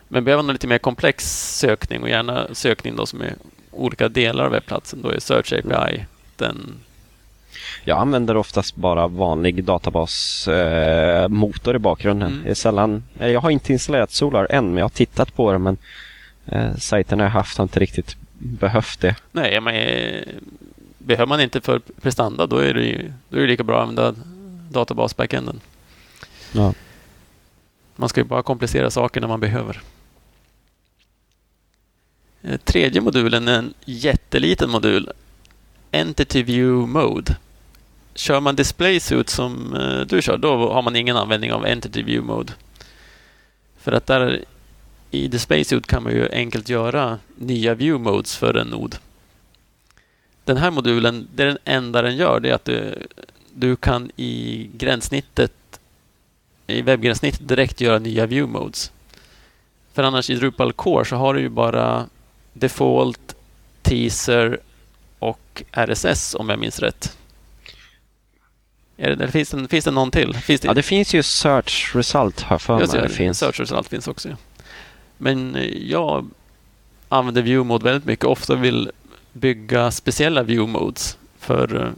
[0.08, 1.24] Men behöver man lite mer komplex
[1.58, 3.34] sökning och gärna sökning då som är
[3.70, 6.04] olika delar av webbplatsen, då är Search API
[6.36, 6.80] den
[7.84, 12.32] jag använder oftast bara vanlig databasmotor eh, i bakgrunden.
[12.32, 12.54] Mm.
[12.54, 15.58] Sällan, jag har inte installerat Solar än, men jag har tittat på det.
[15.58, 15.76] Men
[16.46, 19.16] eh, sajterna jag haft har inte riktigt behövt det.
[19.32, 20.22] Nej, men, eh,
[20.98, 24.14] behöver man inte för prestanda, då är det, då är det lika bra att använda
[24.70, 25.60] databas-backenden.
[26.52, 26.74] Ja.
[27.96, 29.80] Man ska ju bara komplicera saker när man behöver.
[32.48, 35.10] Eh, tredje modulen är en jätteliten modul.
[35.90, 37.36] Entity View Mode.
[38.14, 42.02] Kör man Display Suit som eh, du kör, då har man ingen användning av Entity
[42.02, 42.52] View Mode.
[43.78, 44.44] För att där
[45.10, 48.96] i Display Suit kan man ju enkelt göra nya View Modes för en nod.
[50.44, 53.06] Den här modulen, det är den enda den gör, det är att du
[53.54, 55.80] du kan i gränssnittet
[56.66, 58.92] i webbgränssnittet direkt göra nya view modes.
[59.92, 62.06] För annars i Drupal core så har du ju bara
[62.58, 63.36] default,
[63.82, 64.58] teaser
[65.18, 67.16] och RSS om jag minns rätt.
[68.96, 70.34] Är det, finns, det, finns det någon till?
[70.34, 70.68] Finns det?
[70.68, 72.86] Ja, det finns ju Search Result här för mig.
[72.92, 73.38] Det finns.
[73.38, 74.28] Search Result finns också.
[74.28, 74.36] Ja.
[75.18, 76.26] Men eh, jag
[77.08, 78.24] använder view mode väldigt mycket.
[78.24, 78.90] Ofta vill
[79.32, 81.90] bygga speciella view modes för eh,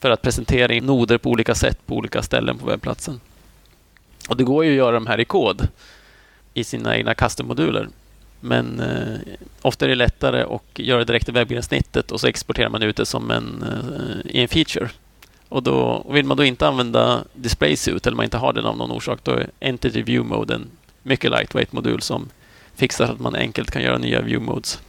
[0.00, 3.20] för att presentera noder på olika sätt på olika ställen på webbplatsen.
[4.28, 5.68] Och Det går ju att göra de här i kod
[6.54, 7.88] i sina egna custom-moduler.
[8.40, 9.18] Men eh,
[9.62, 13.06] ofta är det lättare att göra direkt i webbgränssnittet och så exporterar man ut det
[13.06, 14.88] som en, eh, i en feature.
[15.48, 18.66] Och, då, och Vill man då inte använda display suit eller man inte har den
[18.66, 20.66] av någon orsak, då är Entity View Mode en
[21.02, 22.28] mycket lightweight modul som
[22.74, 24.82] fixar att man enkelt kan göra nya view modes.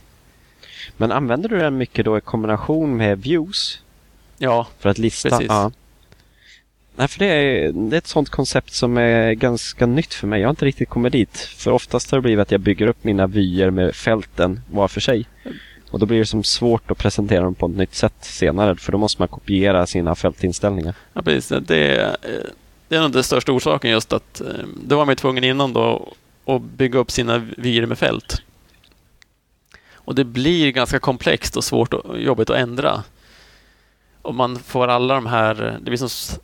[0.98, 3.82] Men använder du den mycket då i kombination med views?
[4.38, 5.30] Ja, För att lista?
[5.30, 5.48] Precis.
[5.50, 5.72] Ja.
[6.96, 10.42] Nej, för det är, det är ett sånt koncept som är ganska nytt för mig.
[10.42, 11.38] Jag har inte riktigt kommit dit.
[11.38, 15.02] För oftast har det blivit att jag bygger upp mina vyer med fälten var för
[15.02, 15.26] sig.
[15.90, 18.76] Och då blir det som svårt att presentera dem på ett nytt sätt senare.
[18.76, 20.96] För då måste man kopiera sina fältinställningar.
[21.14, 21.62] Ja, precis.
[21.68, 22.12] Det, eh,
[22.88, 24.48] det är nog den största orsaken just att eh,
[24.84, 26.14] då var man tvungen innan då
[26.46, 28.42] att bygga upp sina vyer med fält.
[29.94, 33.04] Och det blir ganska komplext och svårt och jobbigt att ändra.
[34.22, 35.56] Och man får alla de här...
[35.82, 36.40] Det blir, som,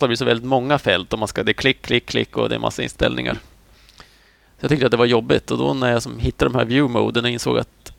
[0.00, 2.48] det blir så väldigt många fält och man ska, det är klick, klick, klick och
[2.48, 3.34] det är massa inställningar.
[4.58, 6.64] Så jag tyckte att det var jobbigt och då när jag som hittade de här
[6.64, 7.92] view-moden och insåg att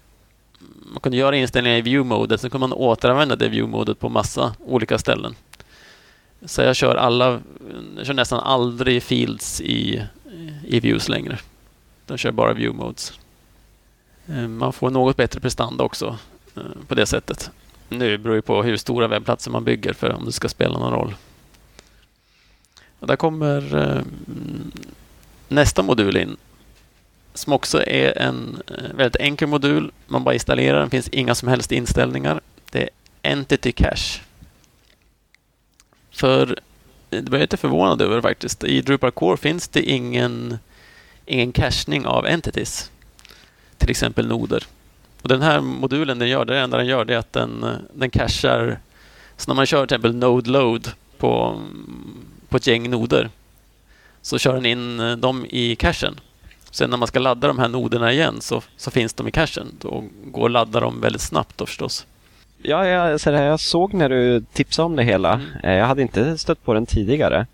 [0.91, 4.97] man kunde göra inställningar i view-modet, så kunde man återanvända det view-modet på massa olika
[4.97, 5.35] ställen.
[6.45, 7.41] Så jag kör alla,
[7.97, 10.03] jag kör nästan aldrig fields i,
[10.67, 11.39] i views längre.
[12.07, 13.13] Jag kör bara view-modes.
[14.27, 16.17] Eh, man får något bättre prestanda också
[16.55, 17.51] eh, på det sättet.
[17.89, 20.93] Nu beror det på hur stora webbplatser man bygger för om det ska spela någon
[20.93, 21.13] roll.
[22.99, 24.01] Och där kommer eh,
[25.47, 26.37] nästa modul in
[27.33, 29.91] som också är en eh, väldigt enkel modul.
[30.07, 32.41] Man bara installerar den, finns inga som helst inställningar.
[32.71, 32.89] Det är
[33.31, 34.21] Entity Cache.
[36.11, 36.49] För
[37.09, 38.63] eh, det blir jag lite förvånad över faktiskt.
[38.63, 40.57] I Drupal Core finns det ingen,
[41.25, 42.91] ingen cachning av entities.
[43.77, 44.63] Till exempel noder.
[45.21, 47.73] Och Den här modulen den gör, det enda den gör det är att den, eh,
[47.93, 48.79] den cachar.
[49.37, 52.17] Så när man kör till exempel Node Load på, mm,
[52.49, 53.29] på ett gäng noder
[54.21, 56.19] så kör den in eh, dem i cachen.
[56.71, 59.67] Sen när man ska ladda de här noderna igen så, så finns de i cachen.
[59.79, 62.05] Då går att ladda dem väldigt snabbt då förstås.
[62.61, 65.33] Ja, jag, så jag såg när du tipsade om det hela.
[65.33, 65.45] Mm.
[65.63, 67.47] Eh, jag hade inte stött på den tidigare.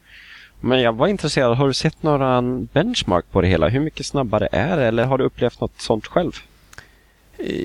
[0.60, 1.58] Men jag var intresserad.
[1.58, 2.42] Har du sett några
[2.74, 3.68] benchmark på det hela?
[3.68, 4.86] Hur mycket snabbare är det?
[4.86, 6.32] Eller har du upplevt något sånt själv?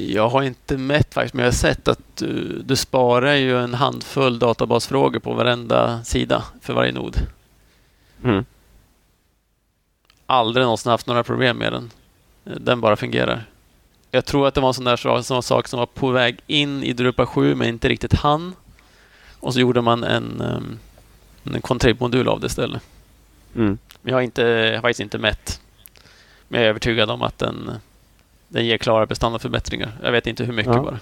[0.08, 3.74] Jag har inte mätt faktiskt, men jag har sett att du, du sparar ju en
[3.74, 7.16] handfull databasfrågor på varenda sida för varje nod.
[8.24, 8.44] Mm.
[10.26, 11.90] Aldrig någonsin haft några problem med den.
[12.44, 13.44] Den bara fungerar.
[14.10, 16.10] Jag tror att det var en sån där sak som var, sak som var på
[16.10, 18.54] väg in i Drupal 7 men inte riktigt hann.
[19.40, 20.78] Och så gjorde man en, um,
[21.54, 22.82] en contrib-modul av det istället.
[23.56, 23.78] Mm.
[24.02, 25.60] Men jag har, inte, jag har faktiskt inte mätt.
[26.48, 27.70] Men jag är övertygad om att den,
[28.50, 29.92] den ger klara prestandaförbättringar.
[30.02, 30.82] Jag vet inte hur mycket Ja.
[30.82, 31.00] bara.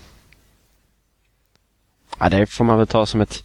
[2.19, 3.45] Ja, det får man väl ta som ett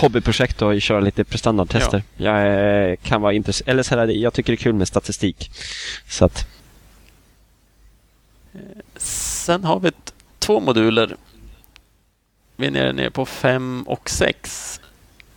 [0.00, 2.02] hobbyprojekt och köra lite prestandatester.
[2.16, 2.46] Jag
[2.90, 5.50] eh, kan vara intresserad, eller så här, jag tycker det är kul med statistik.
[6.08, 6.46] Så att,
[8.96, 9.90] Sen har vi
[10.38, 11.16] två moduler.
[12.56, 14.80] Vi är nere, nere på 5 och 6.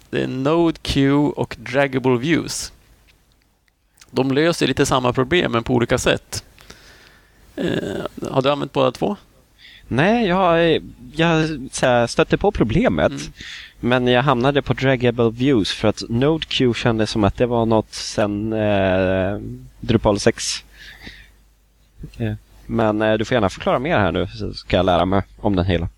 [0.10, 2.74] Det är Node Q och Draggable Views.
[4.12, 6.44] De löser lite samma problem men på olika sätt.
[7.58, 9.18] Eh, har du använt båda två?
[9.88, 10.82] nej, jag,
[11.16, 11.28] jag
[11.82, 13.12] här, stötte på problemet.
[13.12, 13.34] Mm.
[13.80, 17.94] Men jag hamnade på Draggable Views för att NodeQ kändes som att det var något
[17.94, 19.40] sen eh,
[19.80, 20.64] Drupal 6.
[22.18, 22.34] Eh,
[22.66, 25.56] Men eh, du får gärna förklara mer här nu så ska jag lära mig om
[25.56, 25.90] den hela.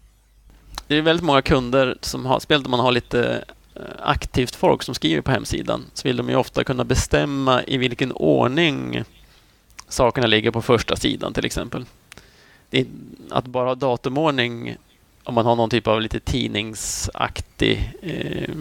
[0.87, 3.43] Det är väldigt många kunder som har, speciellt om man har lite
[3.75, 7.77] eh, aktivt folk som skriver på hemsidan, så vill de ju ofta kunna bestämma i
[7.77, 9.03] vilken ordning
[9.89, 11.85] sakerna ligger på första sidan till exempel.
[12.69, 12.85] Det är,
[13.29, 14.77] att bara ha datumordning
[15.23, 18.55] om man har någon typ av lite tidningsaktig eh,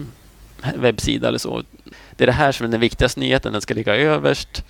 [0.75, 1.63] webbsida eller så.
[2.11, 4.63] Det är det här som är den viktigaste nyheten, den ska ligga överst.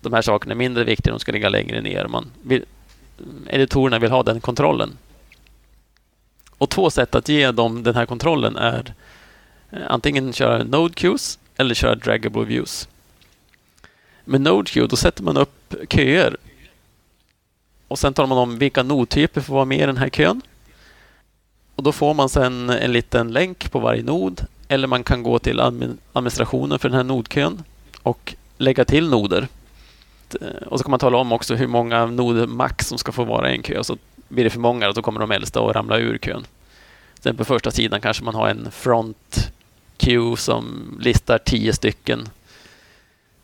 [0.00, 2.06] De här sakerna är mindre viktiga, de ska ligga längre ner.
[2.06, 2.64] Man vill,
[3.46, 4.98] editorerna vill ha den kontrollen.
[6.58, 8.94] Och två sätt att ge dem den här kontrollen är
[9.70, 12.88] eh, antingen köra Node Queues eller köra Draggable Views.
[14.28, 16.36] Med NodeQ då sätter man upp köer
[17.88, 20.42] och sen talar man om vilka nodtyper får vara med i den här kön.
[21.74, 25.38] Och Då får man sen en liten länk på varje nod eller man kan gå
[25.38, 25.60] till
[26.12, 27.62] administrationen för den här nodkön
[28.02, 29.48] och lägga till noder.
[30.40, 33.24] Eh, och så kan man tala om också hur många noder max som ska få
[33.24, 33.84] vara i en kö.
[33.84, 33.96] Så
[34.28, 36.46] blir det för många då kommer de äldsta att ramla ur kön.
[37.20, 39.52] Sen på första sidan kanske man har en front
[39.96, 42.28] queue som listar tio stycken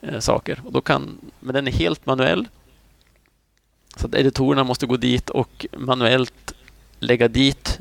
[0.09, 0.61] eh, saker.
[0.64, 2.48] Och då kan, men den är helt manuell.
[3.96, 6.52] Så att editorerna måste gå dit och manuellt
[6.98, 7.80] lägga dit.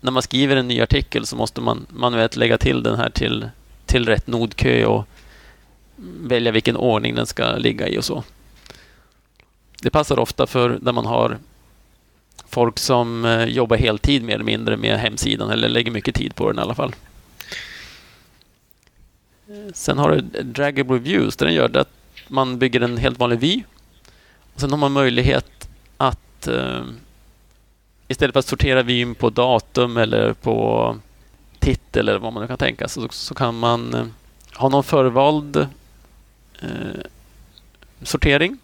[0.00, 3.48] När man skriver en ny artikel så måste man manuellt lägga till den här till,
[3.86, 5.06] till rätt nodkö och
[6.20, 8.24] välja vilken ordning den ska ligga i och så.
[9.82, 11.38] Det passar ofta för när man har
[12.48, 16.48] folk som eh, jobbar heltid mer eller mindre med hemsidan eller lägger mycket tid på
[16.48, 16.94] den i alla fall.
[19.72, 21.92] Sen har du Draggable Views där den gör det att
[22.28, 23.62] man bygger en helt vanlig vy.
[24.54, 26.82] Och sen har man möjlighet att eh,
[28.08, 30.96] istället för att sortera vyn på datum eller på
[31.58, 34.06] titel eller vad man nu kan tänka sig så, så kan man eh,
[34.56, 35.56] ha någon förvald
[36.62, 37.00] eh,
[38.02, 38.58] sortering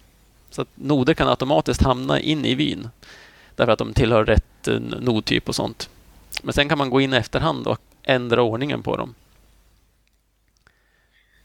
[0.51, 2.89] så att noder kan automatiskt hamna in i vyn
[3.57, 5.89] därför att de tillhör rätt eh, nodtyp och sånt.
[6.43, 9.15] Men sen kan man gå in i efterhand och ändra ordningen på dem.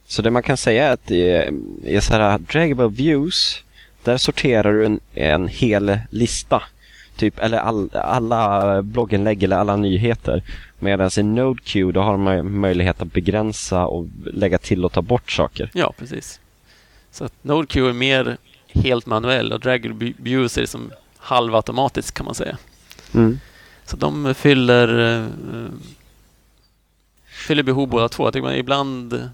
[0.08, 1.50] Så det man kan säga är att i,
[1.84, 3.64] i så här draggable views,
[4.04, 6.64] där sorterar du en, en hel lista.
[7.16, 10.44] Typ, eller all, alla blogginlägg eller alla nyheter.
[10.80, 15.32] Medan i NodeQ då har man möjlighet att begränsa och lägga till och ta bort
[15.32, 15.70] saker.
[15.74, 16.40] Ja, precis.
[17.12, 18.38] Så att NodeQ är mer
[18.68, 22.58] helt manuell och Draggable Views är som halvautomatiskt kan man säga.
[23.14, 23.40] Mm.
[23.86, 25.28] Så de fyller, eh,
[27.26, 28.24] fyller behov båda två.
[28.26, 29.26] Jag tycker man ibland eh,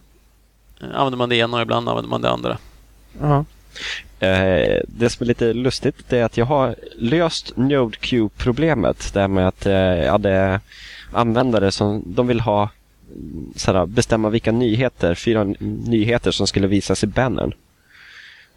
[0.93, 2.57] använder man det ena och ibland använder man det andra.
[3.21, 3.45] Ja.
[4.19, 9.13] Eh, det som är lite lustigt det är att jag har löst NodeQ-problemet.
[9.13, 10.59] Det här med att eh, jag hade
[11.11, 12.69] användare som de vill ha
[13.55, 17.53] såhär, bestämma vilka nyheter, fyra nyheter som skulle visas i bannern.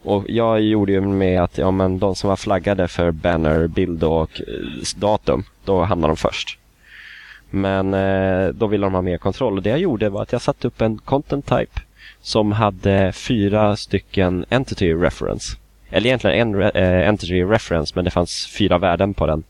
[0.03, 4.03] Och jag gjorde ju med att ja, men de som var flaggade för banner, bild
[4.03, 6.57] och eh, datum, då hamnade de först.
[7.49, 10.41] Men eh, då ville de ha mer kontroll och det jag gjorde var att jag
[10.41, 11.81] satte upp en content type
[12.25, 15.57] som hade fyra stycken entity reference.
[15.89, 19.43] Eller egentligen en re- eh, entity reference men det fanns fyra värden på den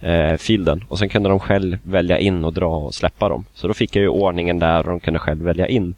[0.00, 0.84] eh, fielden.
[0.88, 3.44] Och sen kunde de själv välja in och dra och släppa dem.
[3.54, 5.94] Så då fick jag ju ordningen där och de kunde själv välja in.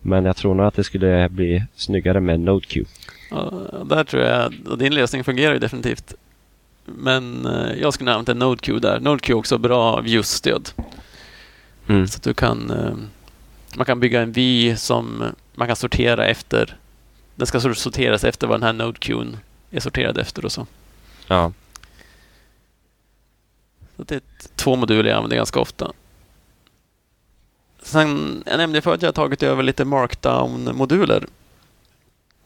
[0.00, 2.76] Men jag tror nog att det skulle bli snyggare med NodeQ.
[3.30, 3.52] Ja,
[3.84, 6.14] där tror jag, och din lösning fungerar ju definitivt.
[6.84, 9.00] Men eh, jag skulle använda NodeQ där.
[9.00, 10.68] NodeQ är också bra views-stöd.
[11.88, 12.06] Mm.
[12.06, 12.94] Så att du kan, eh,
[13.76, 15.24] man kan bygga en vy som
[15.54, 16.76] man kan sortera efter.
[17.34, 19.36] Den ska sorteras efter vad den här NodeQn
[19.70, 20.66] är sorterad efter och så.
[21.26, 21.52] Ja.
[23.96, 24.22] Så det är
[24.54, 25.92] två moduler jag använder ganska ofta.
[27.82, 31.26] Sen, jag nämnde förut att jag har tagit över lite markdown-moduler.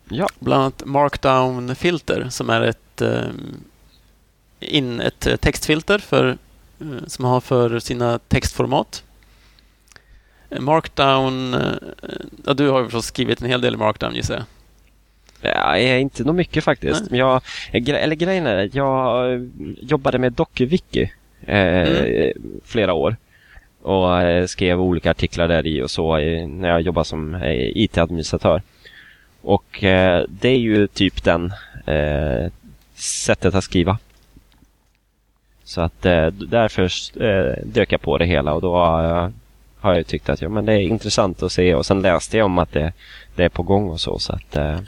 [0.09, 0.29] Ja.
[0.39, 3.31] Bland annat Markdown-filter som är ett, eh,
[4.61, 6.39] in, ett textfilter för,
[6.81, 9.05] eh, som har för sina textformat.
[10.59, 11.61] Markdown, eh,
[12.47, 14.45] ja, du har ju förstås skrivit en hel del Markdown gissar jag.
[15.43, 17.11] Ja, inte nog mycket faktiskt.
[17.11, 17.43] Jag,
[17.73, 21.13] eller grejen är, jag jobbade med DocuWiki
[21.47, 22.33] eh, Mm.
[22.65, 23.17] flera år
[23.83, 27.43] och eh, skrev olika artiklar där i och så eh, när jag jobbade som
[27.75, 28.63] IT-administratör.
[29.43, 29.79] Och
[30.29, 31.53] det är ju typ den
[32.95, 33.99] sättet att skriva.
[35.65, 36.91] Så att därför
[37.67, 39.33] dök jag på det hela och då har jag,
[39.81, 42.45] har jag tyckt att ja, men det är intressant att se och sen läste jag
[42.45, 42.93] om att det,
[43.37, 44.19] det är på gång och så.
[44.19, 44.81] så att, eh,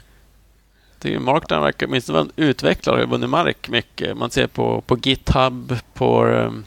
[0.99, 4.17] Det är ju Markdown verkar, åtminstone vara en utvecklare, har vunnit mark mycket.
[4.17, 6.63] Man ser på, på GitHub, på ehm,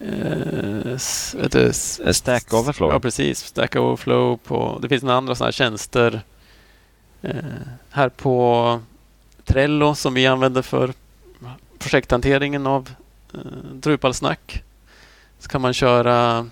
[0.00, 2.90] eh, du, s- Stack Overflow.
[2.92, 3.38] Ja, precis.
[3.44, 4.36] Stack Overflow.
[4.36, 6.20] På, det finns några andra sådana här tjänster.
[7.22, 7.34] Eh,
[7.90, 8.80] här på
[9.44, 10.92] Trello som vi använder för
[11.78, 12.90] projekthanteringen av
[13.34, 13.40] eh,
[13.72, 14.62] Drupalsnack.
[15.38, 16.46] Så kan man köra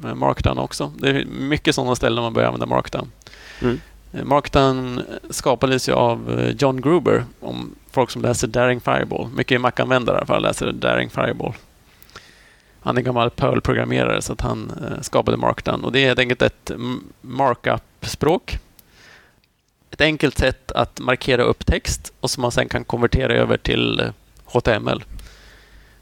[0.00, 0.92] med Markdown också.
[0.98, 3.10] Det är mycket sådana ställen man börjar använda Markdown.
[3.62, 3.80] Mm.
[4.12, 9.28] Eh, Markdown skapades ju av eh, John Gruber, om folk som läser Daring Fireball.
[9.28, 11.52] Mycket Mac-användare i alla fall läser Daring Fireball.
[12.80, 15.84] Han är gammal Perl-programmerare så att han eh, skapade Markdown.
[15.84, 16.70] Och det är helt enkelt ett
[17.20, 18.58] markup-språk.
[19.90, 24.12] Ett enkelt sätt att markera upp text och som man sen kan konvertera över till
[24.44, 25.04] HTML.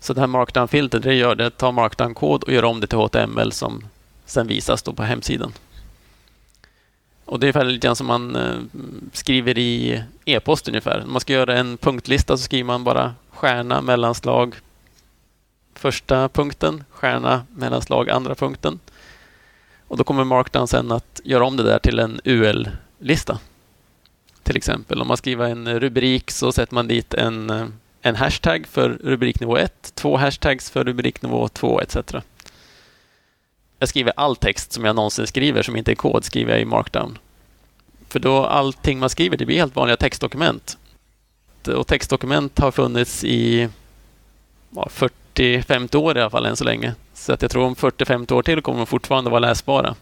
[0.01, 3.53] Så det här Markdown-filtret det gör det tar Markdown-kod och gör om det till HTML
[3.53, 3.85] som
[4.27, 5.53] sen visas då på hemsidan.
[7.25, 8.59] Och Det är ungefär lite grann som man eh,
[9.13, 11.03] skriver i e-post ungefär.
[11.05, 14.55] Om man ska göra en punktlista så skriver man bara stjärna, mellanslag,
[15.75, 18.81] första punkten, stjärna, mellanslag, andra punkten.
[19.89, 23.39] Och Då kommer Markdown sen att göra om det där till en UL-lista.
[24.43, 27.67] Till exempel om man skriver en rubrik så sätter man dit en, eh,
[28.03, 31.97] en hashtag för rubriknivå 1, två hashtags för rubriknivå 2 etc.
[33.79, 36.65] Jag skriver all text som jag någonsin skriver som inte är kod skriver jag i
[36.65, 37.19] Markdown.
[38.09, 40.79] För då allting man skriver det blir helt vanliga textdokument.
[41.77, 43.69] Och textdokument har funnits i
[44.71, 44.89] ja,
[45.35, 46.95] 40-50 år i alla fall än så länge.
[47.15, 49.95] Så att jag tror om 40-50 år till kommer de fortfarande vara läsbara.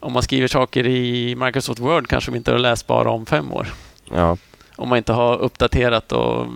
[0.00, 3.66] Om man skriver saker i Microsoft Word kanske de inte är läsbara om fem år.
[4.14, 4.36] Ja.
[4.76, 6.46] Om man inte har uppdaterat och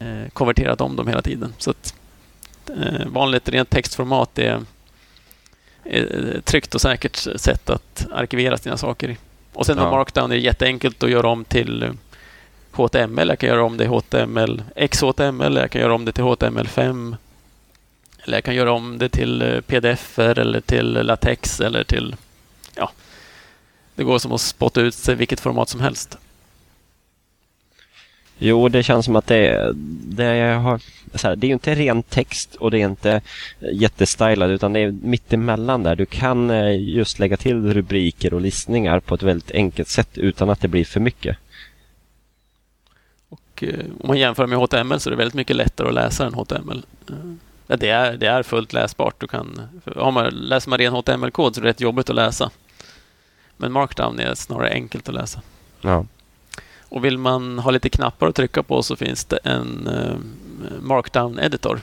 [0.00, 1.54] eh, konverterat om dem hela tiden.
[1.58, 1.94] Så att,
[2.68, 4.64] eh, vanligt rent textformat är
[5.84, 9.16] ett tryggt och säkert sätt att arkivera sina saker.
[9.52, 9.90] Och sen Ja.
[9.90, 11.90] Markdown är jätteenkelt att göra om till eh,
[12.72, 13.28] HTML.
[13.28, 17.16] Jag kan göra om det i HTML, XHTML, jag kan göra om det till HTML5.
[18.22, 22.16] Eller jag kan göra om det till eh, pdf eller till latex eller till...
[22.74, 22.90] Ja,
[23.94, 26.18] det går som att spotta ut sig vilket format som helst.
[28.42, 29.72] Jo, det känns som att det,
[30.16, 30.24] det,
[30.62, 30.80] har,
[31.22, 33.20] här, det är inte ren text och det är inte
[33.72, 35.96] jättestylad utan det är mitt emellan där.
[35.96, 40.50] Du kan eh, just lägga till rubriker och listningar på ett väldigt enkelt sätt utan
[40.50, 41.36] att det blir för mycket.
[43.28, 46.26] Och, eh, om man jämför med HTML så är det väldigt mycket lättare att läsa
[46.26, 46.84] än HTML.
[47.08, 47.14] Eh,
[47.66, 49.14] ja, det, är, det är fullt läsbart.
[49.18, 49.60] Du kan,
[49.96, 52.50] har man, läser man ren HTML-kod så är det rätt jobbigt att läsa.
[53.56, 55.42] Men Markdown är snarare enkelt att läsa.
[55.80, 56.06] Ja.
[56.90, 60.16] Och vill man ha lite knappar att trycka på så finns det en eh,
[60.80, 61.80] Markdown-editor.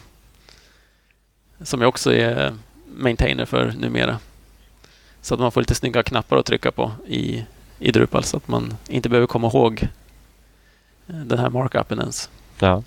[1.62, 2.56] Som jag också är
[2.96, 4.20] maintainer för numera.
[5.22, 7.46] Så att man får lite snygga knappar att trycka på i,
[7.80, 9.88] i Drupal så att man inte behöver komma ihåg
[11.08, 12.30] eh, den här markupen ens.
[12.60, 12.84] ja.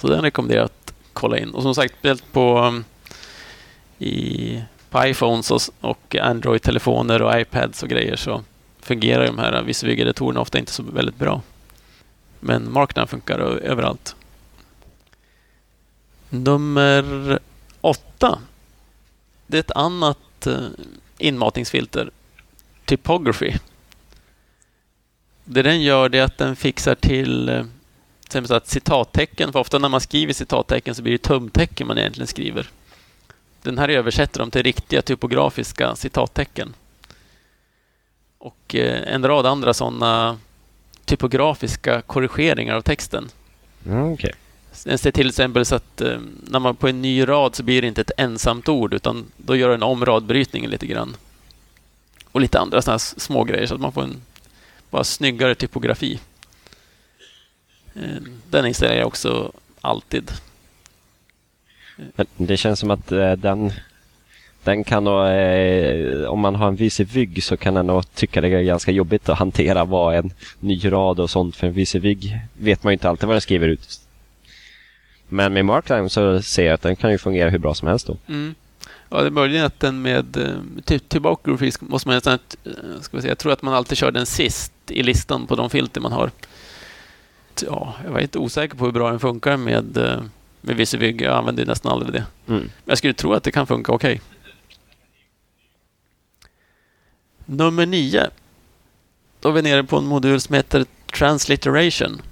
[0.00, 1.50] Så den rekommenderar jag att kolla in.
[1.50, 1.94] Och som sagt,
[2.32, 2.74] på,
[3.98, 8.42] i, på iPhones och, och Android-telefoner och iPads och grejer så
[8.86, 11.42] fungerar de här visualisatorerna ofta inte så väldigt bra.
[12.40, 14.16] Men Markdown funkar överallt.
[16.30, 17.38] Nummer
[17.80, 18.38] åtta.
[19.46, 20.66] Det är ett annat eh,
[21.18, 22.10] inmatningsfilter.
[22.84, 23.52] Typography.
[25.44, 27.64] Det den gör är att den fixar till eh,
[28.28, 32.26] till att citattecken, för ofta när man skriver citattecken så blir det tumtecken man egentligen
[32.26, 32.70] skriver.
[33.62, 36.74] Den här översätter dem till riktiga typografiska citattecken.
[38.38, 40.38] Och eh, en rad andra sådana
[41.04, 43.28] typografiska korrigeringar av texten.
[43.86, 44.16] Mm.
[44.84, 47.82] Den ser till exempel så att eh, när man på en ny rad så blir
[47.82, 51.16] det inte ett ensamt ord utan då gör den om radbrytningen lite grann.
[52.32, 54.22] Och lite andra sådana små grejer så att man får en
[54.90, 56.20] bara snyggare typografi.
[57.94, 60.30] Eh, Den installerar jag också alltid.
[61.96, 63.06] Men det känns som att
[63.38, 63.72] den,
[64.66, 68.48] Den kan nog, eh, om man har en VC-vygg så kan den nog tycka det
[68.48, 71.56] är ganska jobbigt att hantera vad en ny rad och sånt.
[71.56, 74.00] För en VC-vygg vet man ju inte alltid vad den skriver ut.
[75.28, 78.06] Men med Markline så ser jag att den kan ju fungera hur bra som helst
[78.06, 78.16] då.
[78.28, 78.54] Mm.
[79.08, 82.38] Ja, det är möjligen att den med eh, typ typography måste man nästan,
[83.00, 85.70] ska vi säga, jag tror att man alltid kör den sist i listan på de
[85.70, 86.30] filter man har.
[87.66, 90.22] Ja, jag var inte osäker på hur bra den funkar med, eh,
[90.60, 91.20] med VisiVig.
[91.20, 92.24] Jag använder nästan aldrig det.
[92.48, 92.60] Mm.
[92.60, 94.20] Men jag skulle tro att det kan funka okej.
[97.46, 98.30] Nummer nio.
[99.40, 102.22] Då är vi nere på en modul som heter Transliteration.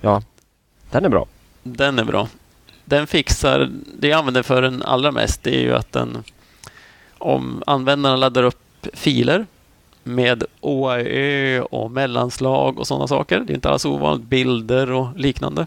[0.00, 0.22] Ja,
[0.90, 1.26] den är bra.
[1.62, 2.28] Den är bra.
[2.84, 6.22] Den fixar, det jag använder för den allra mest, det är ju att den
[7.18, 9.46] om användarna laddar upp filer
[10.02, 13.40] med OAÖ och mellanslag och sådana saker.
[13.40, 14.26] Det är inte alls ovanligt.
[14.26, 15.66] Bilder och liknande.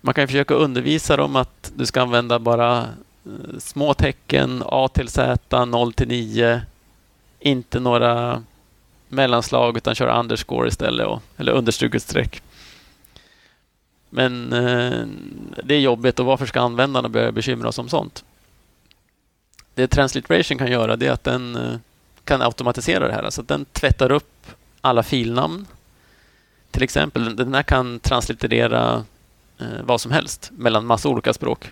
[0.00, 2.86] Man kan försöka undervisa dem att du ska använda bara
[3.28, 6.62] Eh, små tecken, A till Z, 0 till 9.
[7.40, 8.42] Inte några
[9.08, 12.42] mellanslag utan köra underscore istället, och, eller understruket streck.
[14.10, 15.06] Men eh,
[15.64, 18.24] det är jobbigt och varför ska användarna börja bekymra sig om sånt?
[19.74, 21.78] Det Transliteration kan göra det är att den eh,
[22.24, 23.22] kan automatisera det här.
[23.22, 24.46] Alltså att den tvättar upp
[24.80, 25.66] alla filnamn.
[26.70, 29.04] Till exempel, den här kan translitterera
[29.58, 31.70] eh, vad som helst mellan massa olika språk.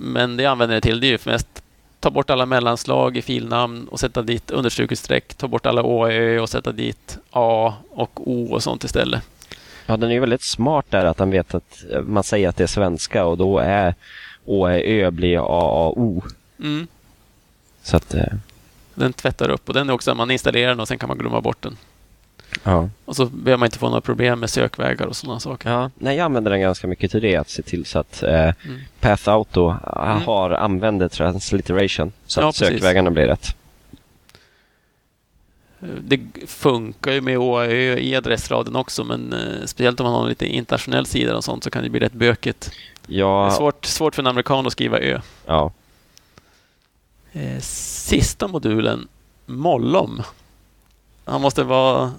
[0.00, 1.62] Men det jag använder det till det är ju för mest
[2.00, 6.08] ta bort alla mellanslag i filnamn och sätta dit understruket streck, ta bort alla Å
[6.42, 9.22] och sätta dit A och O och sånt istället.
[9.86, 12.62] Ja, den är ju väldigt smart där att den vet att man säger att det
[12.62, 13.94] är svenska och då är
[14.44, 16.22] Å, Ö blir A, A, O.
[16.60, 16.86] Mm.
[17.82, 18.32] Så att, eh,
[18.94, 21.40] Den tvättar upp och den är också man installerar den och sen kan man glömma
[21.40, 21.76] bort den.
[22.62, 22.88] Ja.
[23.04, 25.70] Och så behöver man inte få några problem med sökvägar och sådana saker.
[25.70, 25.90] ja.
[25.98, 28.30] Nej, jag använder den ganska mycket till det, att se till så att eh,
[28.64, 28.80] Mm.
[29.00, 30.22] Path Auto eh, Mm.
[30.22, 32.68] har använder transliteration så att Ja, precis.
[32.68, 33.54] sökvägarna blir rätt.
[36.00, 40.28] Det funkar ju med OAÖ i adressraden också, men eh, speciellt om man har en
[40.28, 42.70] lite internationell sida och sånt så kan det bli rätt bökigt.
[43.06, 45.20] Det är Ja, svårt, svårt för en amerikan att skriva Ö.
[45.46, 45.72] ja.
[47.32, 49.08] Eh, Sista modulen,
[49.46, 50.22] Mollom.
[51.24, 52.12] Han måste vara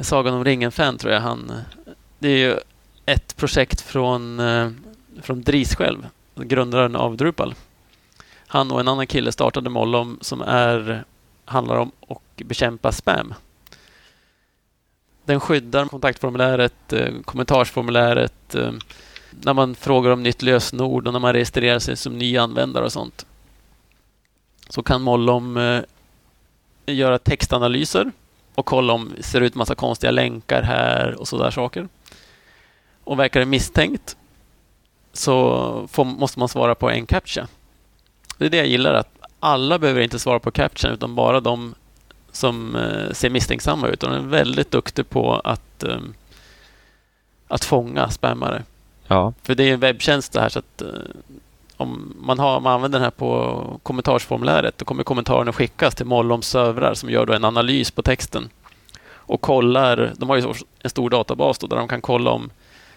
[0.00, 1.20] Sagan om ringen-fan tror jag.
[1.20, 1.52] Han,
[2.18, 2.58] det är ju
[3.06, 4.70] ett projekt från, eh,
[5.22, 7.54] från Dries själv, grundaren av Drupal.
[8.46, 11.04] Han och en annan kille startade Mollom som är,
[11.44, 13.34] handlar om att bekämpa spam.
[15.24, 18.72] Den skyddar kontaktformuläret, eh, kommentarsformuläret, eh,
[19.30, 22.92] när man frågar om nytt lösenord och när man registrerar sig som ny användare och
[22.92, 23.26] sånt
[24.68, 25.82] så kan Mollom
[26.86, 28.12] göra textanalyser
[28.56, 31.88] och kolla om det ser ut massa konstiga länkar här och sådär saker.
[33.04, 34.16] Och verkar det misstänkt
[35.12, 37.48] så får, måste man svara på en captcha.
[38.38, 39.08] Det är det jag gillar, att
[39.40, 41.74] alla behöver inte svara på captcha utan bara de
[42.32, 44.02] som eh, ser misstänksamma ut.
[44.02, 46.00] Och den är väldigt duktig på att, eh,
[47.48, 48.62] att fånga spammare.
[49.06, 49.32] ja.
[49.42, 50.88] För det är en webbtjänst det här så att eh,
[51.76, 56.48] om man, har, man använder den här på kommentarsformuläret då kommer kommentarerna skickas till Molloms
[56.48, 58.48] servrar som gör då en analys på texten
[59.08, 60.12] och kollar.
[60.16, 62.50] De har ju en stor databas då, där de kan kolla om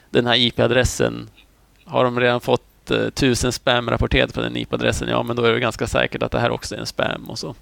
[0.10, 1.30] den här IP-adressen
[1.86, 5.54] har de redan fått eh, tusen spam rapporterat på den IP-adressen, ja men då är
[5.54, 7.56] det ganska säkert att det här också är en spam och så.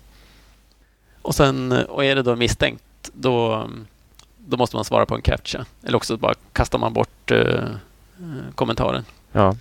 [1.22, 3.68] Och sen, eh, och är det då misstänkt, då,
[4.38, 5.66] då måste man svara på en captcha.
[5.84, 7.66] Eller också bara kastar man bort eh, eh
[8.56, 9.06] kommentaren.
[9.32, 9.56] ja.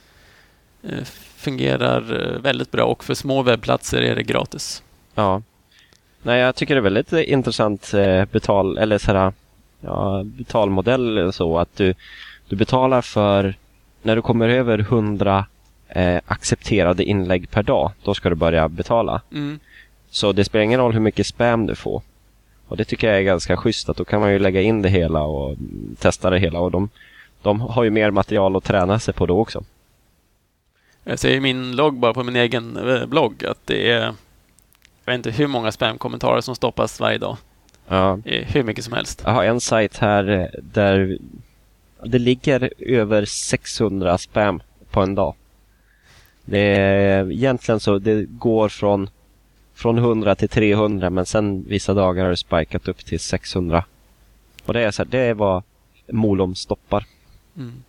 [0.88, 1.04] Eh,
[1.36, 4.82] fungerar eh, väldigt bra och för små webbplatser är det gratis.
[5.14, 5.42] Ja.
[6.22, 9.32] Nej, jag tycker det är väldigt intressant eh, betal, eller så här,
[9.80, 11.94] ja, betalmodell så att du,
[12.48, 13.54] du betalar för
[14.02, 15.46] när du kommer över 100
[15.88, 19.20] eh, accepterade inlägg per dag, då ska du börja betala.
[19.32, 19.58] Mm.
[20.10, 22.02] Så det spelar ingen roll hur mycket spam du får.
[22.68, 24.88] Och det tycker jag är ganska schysst att då kan man ju lägga in det
[24.88, 25.56] hela och
[25.98, 26.88] testa det hela och de,
[27.42, 29.64] de har ju mer material att träna sig på då också.
[31.08, 34.14] Jag ser i min logg bara på min egen eh, blogg att det är
[35.04, 37.36] jag vet inte hur många spamkommentarer som stoppas varje dag.
[37.88, 38.18] Ja.
[38.24, 39.22] Hur mycket som helst.
[39.24, 41.18] Jag har en sajt här eh, där
[42.04, 45.34] det ligger över 600 spam på en dag.
[46.44, 49.10] Det är egentligen så, det går från,
[49.74, 53.84] från 100 till 300 men sen vissa dagar har det spikat upp till 600.
[54.64, 55.62] Och det är så här, det är vad
[56.12, 57.04] Molom stoppar.
[57.56, 57.82] Mm.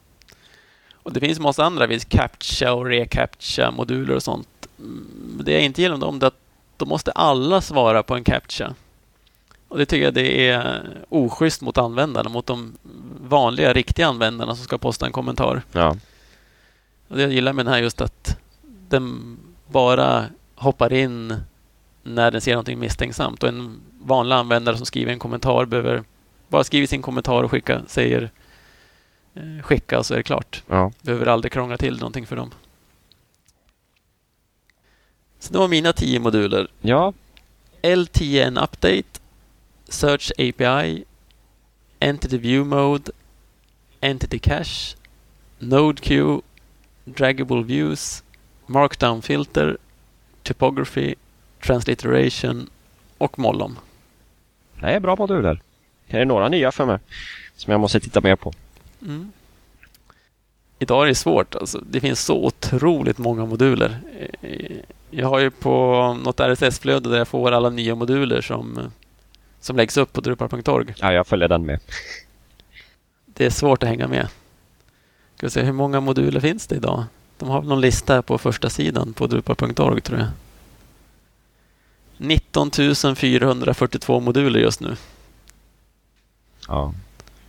[1.08, 4.68] Och Det finns en massa andra, vis captcha och recaptcha moduler och sånt.
[4.80, 6.39] Mm, Det jag inte gillar med dem är att
[6.78, 8.74] då måste alla svara på en captcha.
[9.68, 12.74] Och Det tycker jag det är oschysst mot användarna, mot de
[13.22, 15.62] vanliga, riktiga användarna som ska posta en kommentar.
[15.72, 15.95] Ja.
[17.08, 18.38] Och det jag gillar med den här är just att
[18.89, 19.38] den
[19.68, 21.36] bara hoppar in
[22.03, 23.43] när den ser någonting misstänksamt.
[23.43, 26.03] Och en vanlig användare som skriver en kommentar behöver
[26.47, 28.32] bara skriva sin kommentar och skicka, säger
[29.38, 30.63] eh, skicka så är det klart.
[30.67, 30.91] Ja.
[31.01, 32.51] Behöver aldrig krångla till någonting för dem.
[35.39, 36.67] Så det var mina tio moduler.
[36.81, 37.13] Ja,
[37.81, 39.19] LTN Update,
[39.89, 41.03] Search API,
[41.99, 43.11] Entity View Mode,
[44.01, 44.95] Entity Cache,
[45.59, 46.41] Node Queue,
[47.05, 48.23] Draggable Views,
[48.65, 49.77] Markdown Filter,
[50.43, 51.15] Typography,
[51.65, 52.69] Transliteration
[53.17, 53.79] och Mollom.
[54.81, 55.61] det är bra moduler.
[56.07, 56.99] Är det några nya för mig
[57.55, 58.53] som jag måste titta mer på?
[59.02, 59.32] Mm.
[60.80, 61.56] Idag är det svårt.
[61.56, 64.00] Alltså, det finns så otroligt många moduler.
[64.41, 64.78] Eh,
[65.10, 68.91] Jag har ju på något RSS-flöde där jag får alla nya moduler som,
[69.60, 70.93] som läggs upp på drupal.org.
[70.98, 71.80] Ja, jag följer den med.
[73.26, 74.28] Det är svårt att hänga med.
[75.36, 77.04] Ska vi se, hur många moduler finns det idag?
[77.38, 80.28] De har någon lista på första sidan på drupal.org tror jag.
[82.18, 82.72] 19
[83.16, 84.95] 442 moduler just nu.
[86.68, 86.93] Ja.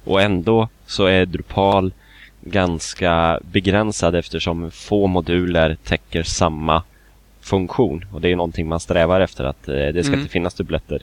[0.04, 1.92] Och ändå så är Drupal
[2.40, 6.82] ganska begränsad eftersom få moduler täcker samma
[7.40, 8.04] funktion.
[8.12, 10.20] Och det är någonting man strävar efter att eh, det ska Mm.
[10.20, 11.02] inte finnas dubbletter.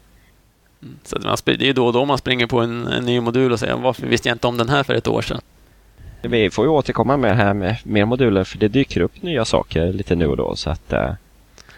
[0.81, 0.95] Mm.
[1.03, 3.59] Så man, det är då och då man springer på en, en ny modul och
[3.59, 5.41] säger varför visste jag inte om den här för ett år sedan?
[6.21, 9.45] Vi får ju återkomma med det här med mer moduler för det dyker upp nya
[9.45, 10.55] saker lite nu och då.
[10.55, 11.11] Så att, eh,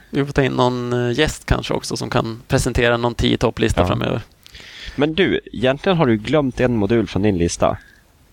[0.09, 3.81] Vi får ta in någon eh, gäst kanske också som kan presentera någon 10 topplista
[3.81, 3.87] Ja.
[3.87, 4.21] framöver.
[4.99, 7.77] Men du, egentligen har du glömt en modul från din lista.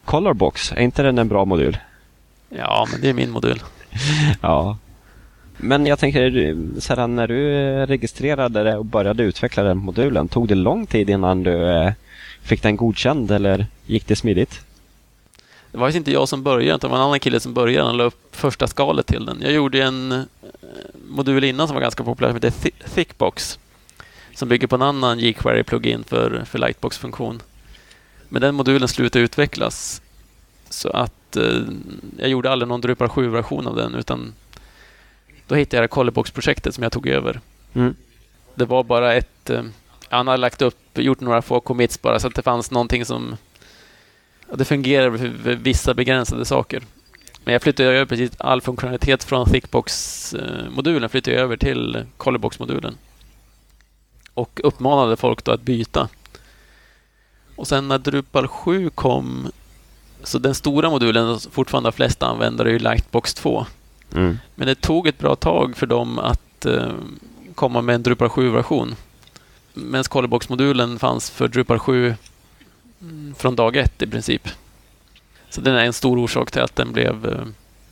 [0.05, 1.77] Colorbox, är inte den en bra modul?
[2.49, 3.63] Ja, men det är min modul.
[4.41, 4.79] Ja.
[5.57, 10.29] Men jag tänker, du- sedan när du eh, registrerade det och började utveckla den modulen,
[10.29, 11.93] tog det lång tid innan du eh,
[12.43, 14.61] fick den godkänd eller gick det smidigt?
[15.73, 17.87] Det var ju inte jag som började, utan det var en annan kille som började.
[17.87, 19.39] Han la upp första skalet till den.
[19.43, 20.19] Jag gjorde en eh,
[21.09, 23.59] modul innan som var ganska populär som heter Thi- Thickbox.
[24.35, 27.43] Som bygger på en annan jQuery-plugin för, för Lightbox-funktion.
[28.29, 30.03] Men den modulen slutade utvecklas.
[30.71, 31.63] Så att eh,
[32.19, 34.35] jag gjorde aldrig någon Drupal 7-version av den, utan
[35.47, 37.41] då hittade jag Colorbox-projektet som jag tog över.
[37.75, 37.95] Mm.
[38.55, 39.51] Det var bara ett...
[39.51, 39.63] Eh,
[40.09, 43.37] han hade lagt upp, gjort några få commits bara, så att det fanns någonting som...
[44.51, 46.83] Ja, det fungerar för för vissa begränsade saker.
[47.45, 52.97] Men jag flyttade över precis all funktionalitet från Thickbox-modulen flyttade jag över till Colorbox-modulen.
[54.35, 56.09] Och uppmanade folk då att byta.
[57.57, 59.51] Och sen när Drupal 7 kom,
[60.23, 63.67] så den stora modulen som fortfarande har flest användare är ju Lightbox 2.
[64.15, 64.39] Mm.
[64.55, 66.93] Men det tog ett bra tag för dem att eh,
[67.55, 68.97] komma med en Drupal 7-version.
[69.75, 72.15] Medan Colorbox-modulen fanns för Drupal 7
[73.01, 74.49] mm, från dag ett i princip.
[75.51, 77.47] Så den är en stor orsak till att den blev, eh,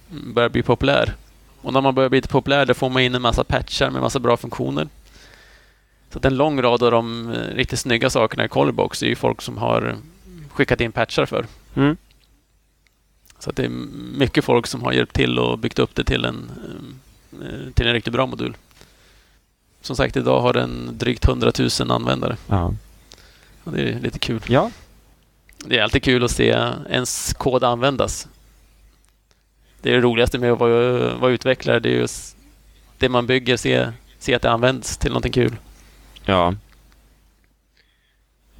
[0.08, 1.14] börjar bli populär.
[1.62, 4.18] Och när man börjar bli populär då får man in en massa patchar med massa
[4.18, 4.88] bra funktioner.
[6.12, 9.14] Så att en lång rad av de eh, riktigt snygga sakerna i Colorbox är ju
[9.14, 9.96] folk som har
[10.50, 11.46] skickat in patchar för.
[11.74, 11.96] Mm.
[13.38, 13.68] Så att det är
[14.18, 16.50] mycket folk som har hjälpt till och byggt upp det till en,
[17.32, 18.56] eh, till en riktigt bra modul.
[19.80, 22.36] Som sagt, idag har den drygt 100 000 användare.
[22.46, 22.74] Ja.
[23.64, 24.40] Och det är lite kul.
[24.48, 24.70] ja,
[25.66, 26.48] Det är alltid kul att se
[26.90, 28.28] ens kod användas.
[29.82, 31.80] Det är det roligaste med att vara, vara utvecklare.
[31.80, 32.36] Det är just
[32.98, 33.88] det man bygger, se,
[34.18, 35.56] se att det används till någonting kul.
[36.24, 36.54] Ja.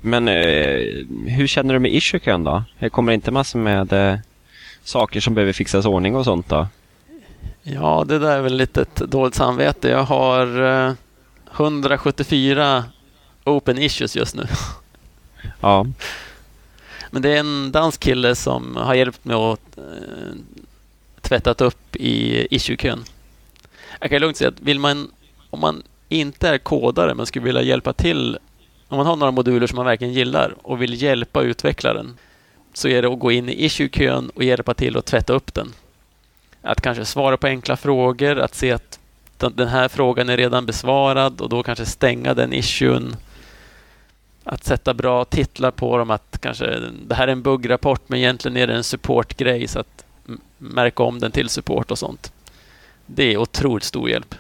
[0.01, 2.65] Men eh, hur känner du med issue då?
[2.79, 4.19] Det kommer inte massor med eh,
[4.85, 6.69] saker som behöver fixas ordning och sånt då?
[7.63, 9.89] Ja, det där är väl lite ett dåligt samvete.
[9.89, 10.93] Jag har eh,
[11.57, 12.85] 174
[13.45, 14.47] open issues just nu.
[15.61, 15.87] Ja.
[17.11, 20.35] Men det är en dansk kille som har hjälpt mig att eh,
[21.21, 23.05] tvättat upp i issue-kön.
[24.01, 25.11] Jag kan lugnt säga att vill man,
[25.51, 25.83] om man
[26.13, 28.39] inte är kodare men skulle vilja hjälpa till,
[28.89, 32.19] om man har några moduler som man verkligen gillar och vill hjälpa utvecklaren,
[32.75, 35.73] så är det att gå in i issue-kön och hjälpa till att tvätta upp den.
[36.63, 38.99] Att kanske svara på enkla frågor, att se att
[39.37, 43.17] den här frågan är redan besvarad och då kanske stänga den issuen
[44.45, 48.57] att sätta bra titlar på dem, att kanske det här är en buggrapport men egentligen
[48.57, 50.05] är det en supportgrej så att
[50.59, 52.33] märka om den till support och sånt.
[53.07, 54.35] Det är otroligt stor hjälp.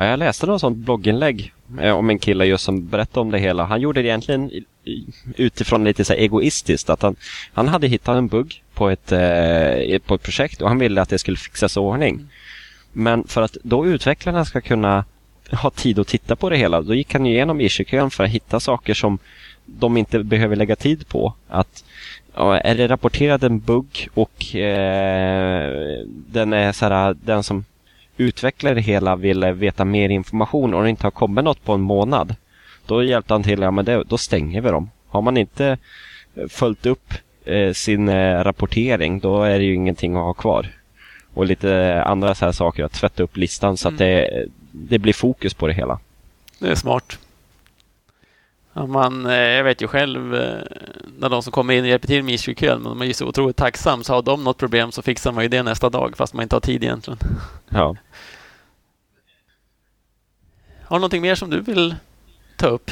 [0.00, 3.38] Ja, jag läste något sånt blogginlägg eh, om en kille just som berättade om det
[3.38, 3.64] hela.
[3.64, 4.50] Han gjorde det egentligen
[5.36, 6.90] utifrån lite så egoistiskt.
[6.90, 7.16] Att han,
[7.52, 11.08] han hade hittat en bugg på ett, eh, på ett projekt och han ville att
[11.08, 12.26] det skulle fixas i ordning.
[12.92, 15.04] Men för att då utvecklarna ska kunna
[15.52, 18.60] ha tid att titta på det hela, då gick han igenom issue-kön för att hitta
[18.60, 19.18] saker som
[19.66, 21.34] de inte behöver lägga tid på.
[21.48, 21.84] Att
[22.34, 27.64] Ja, är det rapporterad en bugg och eh, den är så här, den som
[28.20, 31.80] utvecklar det hela vill veta mer information och det inte har kommit något på en
[31.80, 32.34] månad.
[32.86, 34.90] Då hjälpte han till, ja men det, då stänger vi dem.
[35.08, 35.78] Har man inte
[36.48, 37.14] följt upp
[37.44, 40.66] eh, sin eh, rapportering då är det ju ingenting att ha kvar.
[41.34, 43.94] Och lite andra så här saker, att tvätta upp listan så mm.
[43.94, 45.98] att det, det blir fokus på det hela.
[46.58, 47.18] Det är smart.
[48.72, 50.62] Man, eh, jag vet ju själv eh,
[51.18, 53.26] när de som kommer in och hjälper till med iskykön, men de är ju så
[53.26, 54.02] otroligt tacksamma.
[54.02, 56.56] Så har de något problem så fixar man ju det nästa dag fast man inte
[56.56, 57.18] har tid egentligen.
[57.68, 57.96] Ja.
[60.90, 61.94] Har du någonting mer som du vill
[62.56, 62.90] ta upp?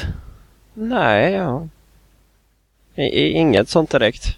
[0.73, 1.67] Nej, ja.
[3.13, 4.37] Inget sånt direkt.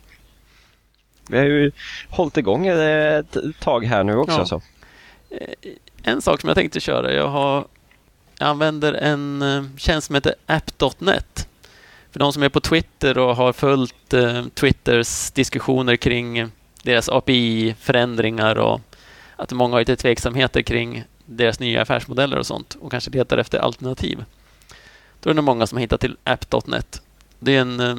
[1.29, 1.71] Vi har ju
[2.09, 4.37] hållit igång ett tag här nu också.
[4.37, 4.45] Ja.
[4.45, 4.61] Så.
[5.29, 5.71] Eh,
[6.03, 7.13] en sak som jag tänkte köra.
[7.13, 7.65] Jag, har,
[8.39, 11.47] jag använder en eh, tjänst som heter app.net.
[12.11, 16.51] För de som är på Twitter och har följt eh, Twitters diskussioner kring
[16.83, 18.81] deras API-förändringar och
[19.35, 21.03] att många har lite tveksamheter kring
[21.37, 24.25] deras nya affärsmodeller och sånt och kanske letar efter alternativ.
[25.19, 27.01] Då är det många som har hittat till app.net.
[27.39, 27.95] Det är en, eh,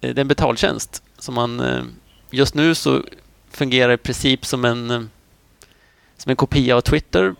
[0.00, 1.82] det är en betaltjänst som man eh,
[2.30, 3.02] just nu så
[3.50, 5.02] fungerar i princip som en, eh,
[6.16, 7.34] som en kopia av Twitter.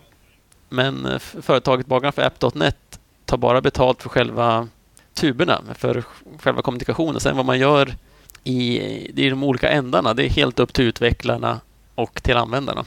[0.69, 4.67] Men företaget bakom för app.net tar bara betalt för själva
[5.13, 6.03] tuberna, för
[6.39, 7.19] själva kommunikationen.
[7.19, 7.95] Sen vad man gör
[8.43, 8.79] i,
[9.25, 11.59] i de olika ändarna, det är helt upp till utvecklarna
[11.95, 12.85] och till användarna.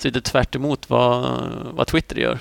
[0.00, 0.54] Så det är tvärt
[0.90, 1.40] vad,
[1.74, 2.38] vad Twitter gör.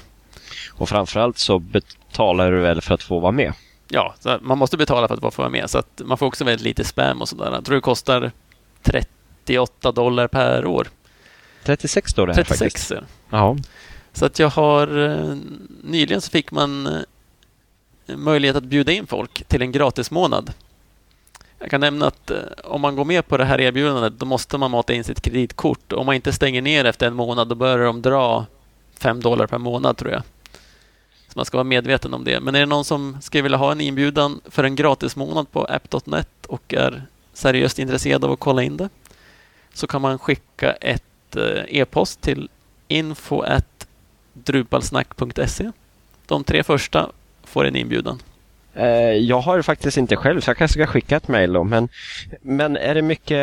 [0.72, 3.54] Och framförallt så betalar du väl för att få vara med?
[3.88, 5.70] Ja, man måste betala för att få vara med.
[5.70, 7.52] Så att man får också väldigt lite spam och sådär.
[7.52, 8.32] Jag tror det kostar
[8.82, 10.88] 38 dollar per år.
[11.64, 12.92] 36 dollar 36 faktiskt.
[13.30, 13.58] Ja.
[14.14, 14.98] Så att jag har...
[14.98, 15.36] Eh,
[15.84, 20.54] nyligen så fick man eh, möjlighet att bjuda in folk till en gratismånad.
[21.60, 24.58] Jag kan nämna att eh, om man går med på det här erbjudandet då måste
[24.58, 25.94] man mata in sitt kreditkort.
[25.94, 28.46] Om man inte stänger ner efter en månad då börjar de dra
[29.00, 30.24] 5 dollar per månad tror jag.
[31.28, 32.40] Så man ska vara medveten om det.
[32.40, 35.66] Men är det någon som skulle vilja ha en inbjudan för en gratis månad på
[35.66, 37.04] app.net och är
[37.34, 38.90] seriöst intresserad av att kolla in det
[39.74, 42.50] så kan man skicka ett eh, e-post till
[42.88, 45.72] info.drupalsnack.se.
[46.26, 47.10] De tre första
[47.44, 48.22] får en inbjudan.
[48.74, 51.64] Eh, jag har faktiskt inte själv, så jag kanske ska skicka ett mejl då.
[51.64, 51.90] Men,
[52.42, 53.38] men är det mycket,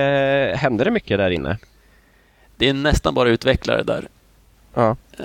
[0.56, 1.58] händer det mycket där inne?
[2.56, 4.08] Det är nästan bara utvecklare där.
[4.74, 4.96] Ja.
[5.18, 5.24] Eh,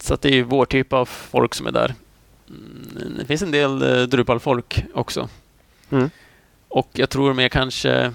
[0.00, 1.94] så det är vår typ av folk som är där.
[2.48, 5.28] Mm, det finns en del eh, Drupal-folk också.
[5.90, 6.10] Mm.
[6.68, 8.12] Och jag tror mer kanske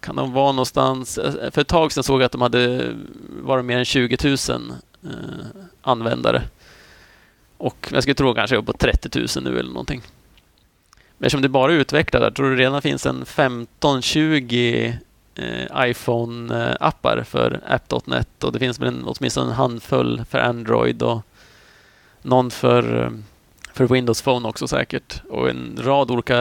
[0.00, 1.18] kan de vara någonstans...
[1.50, 2.94] För ett tag sedan såg jag att de hade
[3.28, 4.72] varit mer än 20 000
[5.04, 5.10] eh,
[5.82, 6.42] användare.
[7.56, 10.02] Och jag skulle tro kanske upp på 30 000 nu eller någonting.
[11.18, 14.94] Men eftersom det bara är utvecklare, tror du det redan finns en 15-20
[15.34, 21.22] eh, iPhone-appar för app.net och det finns väl en, åtminstone en handfull för Android och
[22.22, 23.10] någon för, eh,
[23.72, 25.22] för Windows Phone också säkert.
[25.30, 26.40] Och en rad olika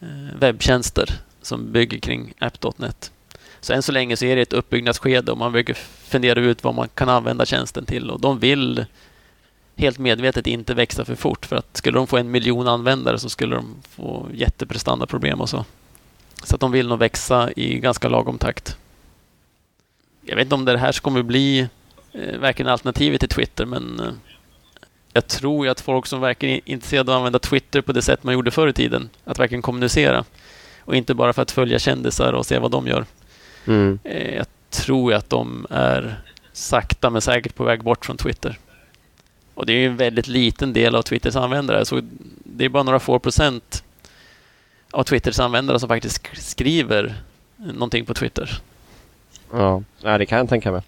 [0.00, 1.10] eh, webbtjänster
[1.42, 3.12] som bygger kring app.net.
[3.60, 5.74] Så än så länge så är det ett uppbyggnadsskede och man försöker
[6.08, 8.10] fundera ut vad man kan använda tjänsten till.
[8.10, 8.84] Och de vill
[9.76, 13.28] helt medvetet inte växa för fort för att skulle de få en miljon användare så
[13.28, 15.64] skulle de få jätteprestandaproblem och så.
[16.42, 18.76] Så att de vill nog växa i ganska lagom takt.
[20.22, 21.68] Jag vet inte om det här kommer bli
[22.12, 24.12] eh, verkligen alternativet till Twitter, men eh,
[25.12, 28.02] jag tror ju att folk som verkligen är intresserade av att använda Twitter på det
[28.02, 30.24] sätt man gjorde förr i tiden, att verkligen kommunicera
[30.80, 33.04] och inte bara för att följa kändisar och se vad de gör.
[33.66, 33.98] Mm.
[34.04, 36.20] Eh, jag tror ju att de är
[36.52, 38.58] sakta men säkert på väg bort från Twitter.
[39.56, 42.00] Och det är en väldigt liten del av Twitters användare, så
[42.44, 43.84] det är bara några få procent
[44.90, 47.14] av Twitters användare som faktiskt skriver
[47.56, 48.60] någonting på Twitter.
[49.52, 50.82] Ja, det kan jag tänka mig.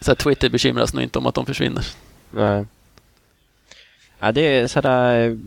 [0.00, 1.86] Så Twitter bekymras nog inte om att de försvinner.
[2.30, 2.64] Nej.
[4.18, 5.38] Ja, det är sådär...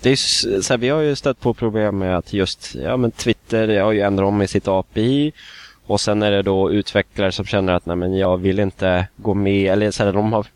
[0.00, 3.80] Det är så vi har ju stött på problem med att just ja, men Twitter
[3.80, 5.32] har ju ändrat om i sitt API
[5.86, 9.34] och sen är det då utvecklare som känner att nej, men jag vill inte gå
[9.34, 9.72] med.
[9.72, 10.46] Eller så här, de har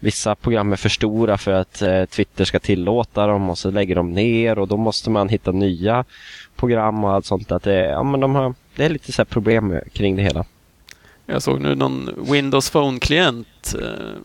[0.00, 3.94] vissa program är för stora för att eh, Twitter ska tillåta dem och så lägger
[3.94, 6.04] de ner och då måste man hitta nya
[6.56, 7.52] program och allt sånt.
[7.52, 10.44] Att det, ja, men de har, det är lite så problem kring det hela.
[11.26, 14.20] Jag såg nu någon Windows Phone-klient eh,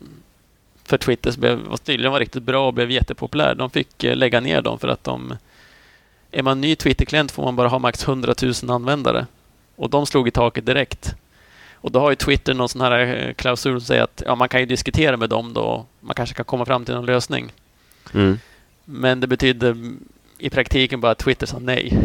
[0.84, 3.54] för Twitter som blev, tydligen var riktigt bra och blev jättepopulär.
[3.54, 5.36] De fick eh, lägga ner dem för att de...
[6.30, 9.26] Är man ny Twitter-klient får man bara ha max 100 000 användare.
[9.76, 11.14] Och de slog i taket direkt.
[11.84, 14.48] Och då har ju Twitter någon sån här eh, klausul som säger att ja, man
[14.48, 15.86] kan ju diskutera med dem då.
[16.00, 17.52] Man kanske kan komma fram till någon lösning.
[18.14, 18.38] Mm.
[18.84, 19.92] Men det betyder
[20.38, 21.98] i praktiken bara att Twitter sa nej.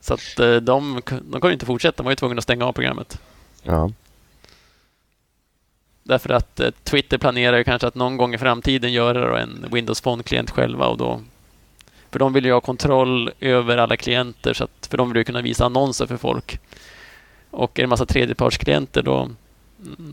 [0.00, 1.96] Så att eh, de, de ju inte fortsätta.
[1.96, 3.20] De var ju tvungna att stänga av programmet.
[3.62, 3.90] Ja.
[6.02, 10.00] Därför att eh, Twitter planerar ju kanske att någon gång i framtiden göra en Windows
[10.00, 11.20] Phone-klient själva och då
[12.10, 15.24] för de vill ju ha kontroll över alla klienter, så att, för de vill ju
[15.24, 16.60] kunna visa annonser för folk.
[17.52, 19.30] Och är en massa tredjepartsklienter då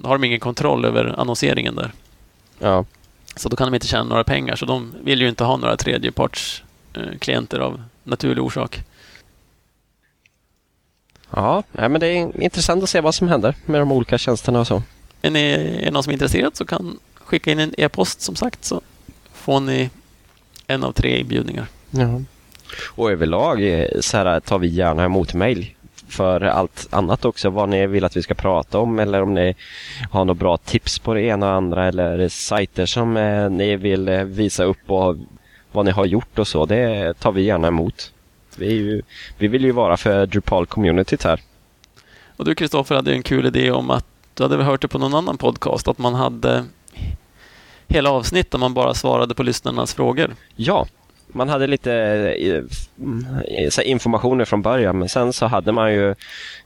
[0.03, 1.91] har de ingen kontroll över annonseringen där.
[2.60, 2.86] Ja.
[3.36, 5.78] Så då kan de inte tjäna några pengar, så de vill ju inte ha några
[5.78, 8.80] tredjepartsklienter av naturlig orsak.
[11.30, 14.68] Ja, men det är intressant att se vad som händer med de olika tjänsterna och
[14.68, 14.84] så.
[15.22, 18.36] Är ni är det någon som är intresserad så kan skicka in en e-post som
[18.36, 18.82] sagt så
[19.34, 19.90] får ni
[20.68, 21.68] en av tre inbjudningar.
[21.91, 22.22] Ja.
[22.86, 25.76] Och överlag eh, så här, tar vi gärna emot mejl
[26.10, 27.49] för allt annat också.
[27.49, 29.56] Vad ni vill att vi ska prata om eller om ni
[30.11, 34.07] har några bra tips på det ena och andra eller sajter som eh, ni vill
[34.07, 35.15] eh, visa upp och
[35.72, 36.65] vad ni har gjort och så.
[36.65, 38.11] Det tar vi gärna emot.
[38.57, 39.02] Vi, ju,
[39.38, 41.41] vi vill ju vara för Drupal-communityt här.
[42.38, 45.15] Och du Kristoffer hade en kul idé om att du hade hört det på någon
[45.15, 46.65] annan podcast att man hade
[47.88, 50.36] hela avsnitt där man bara svarade på lyssnarnas frågor.
[50.56, 50.88] Ja,
[51.34, 51.94] man hade lite
[52.40, 52.64] eh,
[53.66, 56.16] eh informationer från början men sen så hade man ju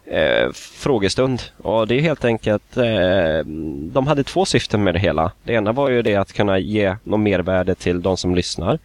[0.05, 3.45] eh, frågestund och det är helt enkelt eh,
[3.93, 5.31] de hade två syften med det hela.
[5.43, 8.79] Det ena var ju det att kunna ge något mervärde till de som lyssnar.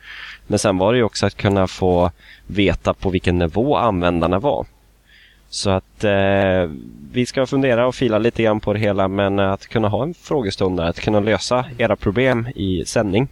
[0.46, 2.10] Men sen var det ju också att kunna få
[2.46, 4.66] veta på vilken nivå användarna var.
[5.50, 6.70] Så att eh,
[7.12, 10.14] vi ska fundera och fila lite grann på det hela men att kunna ha en
[10.14, 13.28] frågestund där, att kunna lösa era problem i sändning.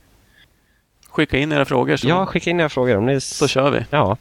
[1.17, 1.97] Skicka in era frågor.
[1.97, 2.97] Så, Ja, skicka in era frågor.
[2.97, 3.21] Om ni...
[3.21, 3.85] så kör vi.
[3.91, 4.17] Ja.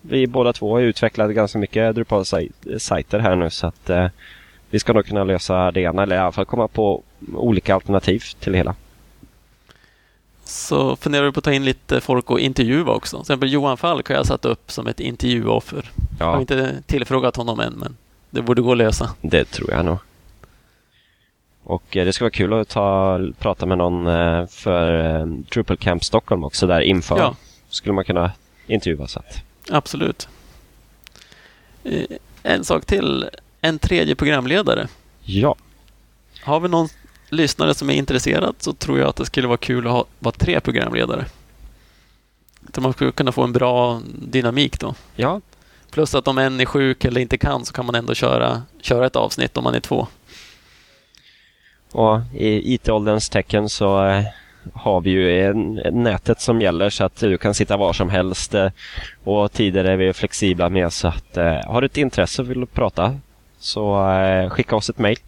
[0.00, 4.06] Vi båda två har utvecklat ganska mycket Drupal-sajter här nu så att eh,
[4.70, 7.02] vi ska nog kunna lösa det ena eller i alla fall komma på
[7.34, 8.74] olika alternativ till det hela.
[10.44, 13.16] Så funderar vi på att ta in lite folk och intervjua också.
[13.16, 15.90] Till exempel Johan Falk har jag satt upp som ett intervjuoffer.
[16.18, 17.96] Jag har Ja, inte tillfrågat honom än, men
[18.30, 19.10] det borde gå att lösa.
[19.20, 19.98] det tror jag nog.
[21.64, 25.76] Och eh, det ska vara kul att ta, prata med någon eh, för eh, Drupal
[25.76, 27.18] Camp Stockholm också där inför.
[27.18, 27.36] Ja.
[27.68, 28.32] Skulle man kunna
[28.66, 29.42] intervjua så att.
[29.70, 30.28] Absolut.
[31.84, 32.04] Eh,
[32.42, 33.28] En sak till.
[33.60, 34.88] En tredje programledare.
[35.22, 35.54] Ja,
[36.42, 36.88] Har vi någon
[37.28, 40.34] lyssnare som är intresserad så tror jag att det skulle vara kul att ha vara
[40.38, 41.24] tre programledare.
[42.74, 44.94] Så man skulle kunna få en bra dynamik då.
[45.16, 45.40] ja,
[45.90, 49.06] Plus att om en är sjuk eller inte kan så kan man ändå köra, köra
[49.06, 50.06] ett avsnitt om man är två.
[51.92, 54.24] Och i IT-ålderns tecken så eh,
[54.72, 55.54] har vi ju
[55.92, 58.70] nätet som gäller så att du kan sitta var som helst eh,
[59.24, 62.66] och tider är vi flexibla med så att eh, har du ett intresse och vill
[62.66, 63.18] prata
[63.58, 64.06] så
[64.50, 65.18] skicka oss ett mejl.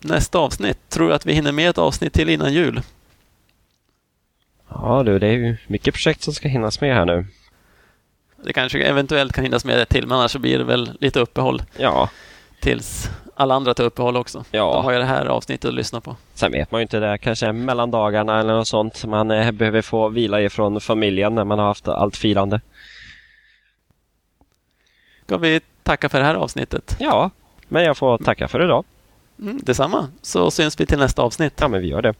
[0.00, 2.80] Nästa avsnitt, tror jag att vi hinner med ett avsnitt till innan jul.
[4.68, 7.26] Ja du, det är ju mycket projekt som ska hinnas med här nu.
[8.44, 11.20] Det kanske eventuellt kan hinnas med ett till, men annars så blir det väl lite
[11.20, 12.10] uppehåll Ja,
[12.60, 14.44] tills alla andra tar uppehåll också.
[14.50, 14.74] Ja.
[14.74, 16.16] De har ju det här avsnittet att lyssna på.
[16.34, 19.04] sen vet man ju inte det kanske mellandagarna eller något sånt.
[19.04, 22.60] Man eh, behöver få vila ifrån familjen när man har haft allt firande.
[25.26, 26.96] Ska vi tacka för det här avsnittet?
[26.98, 27.30] Ja,
[27.68, 28.84] men jag får tacka för idag.
[29.40, 31.54] Mm, detsamma, så syns vi till nästa avsnitt.
[31.60, 32.14] Ja, men vi gör det.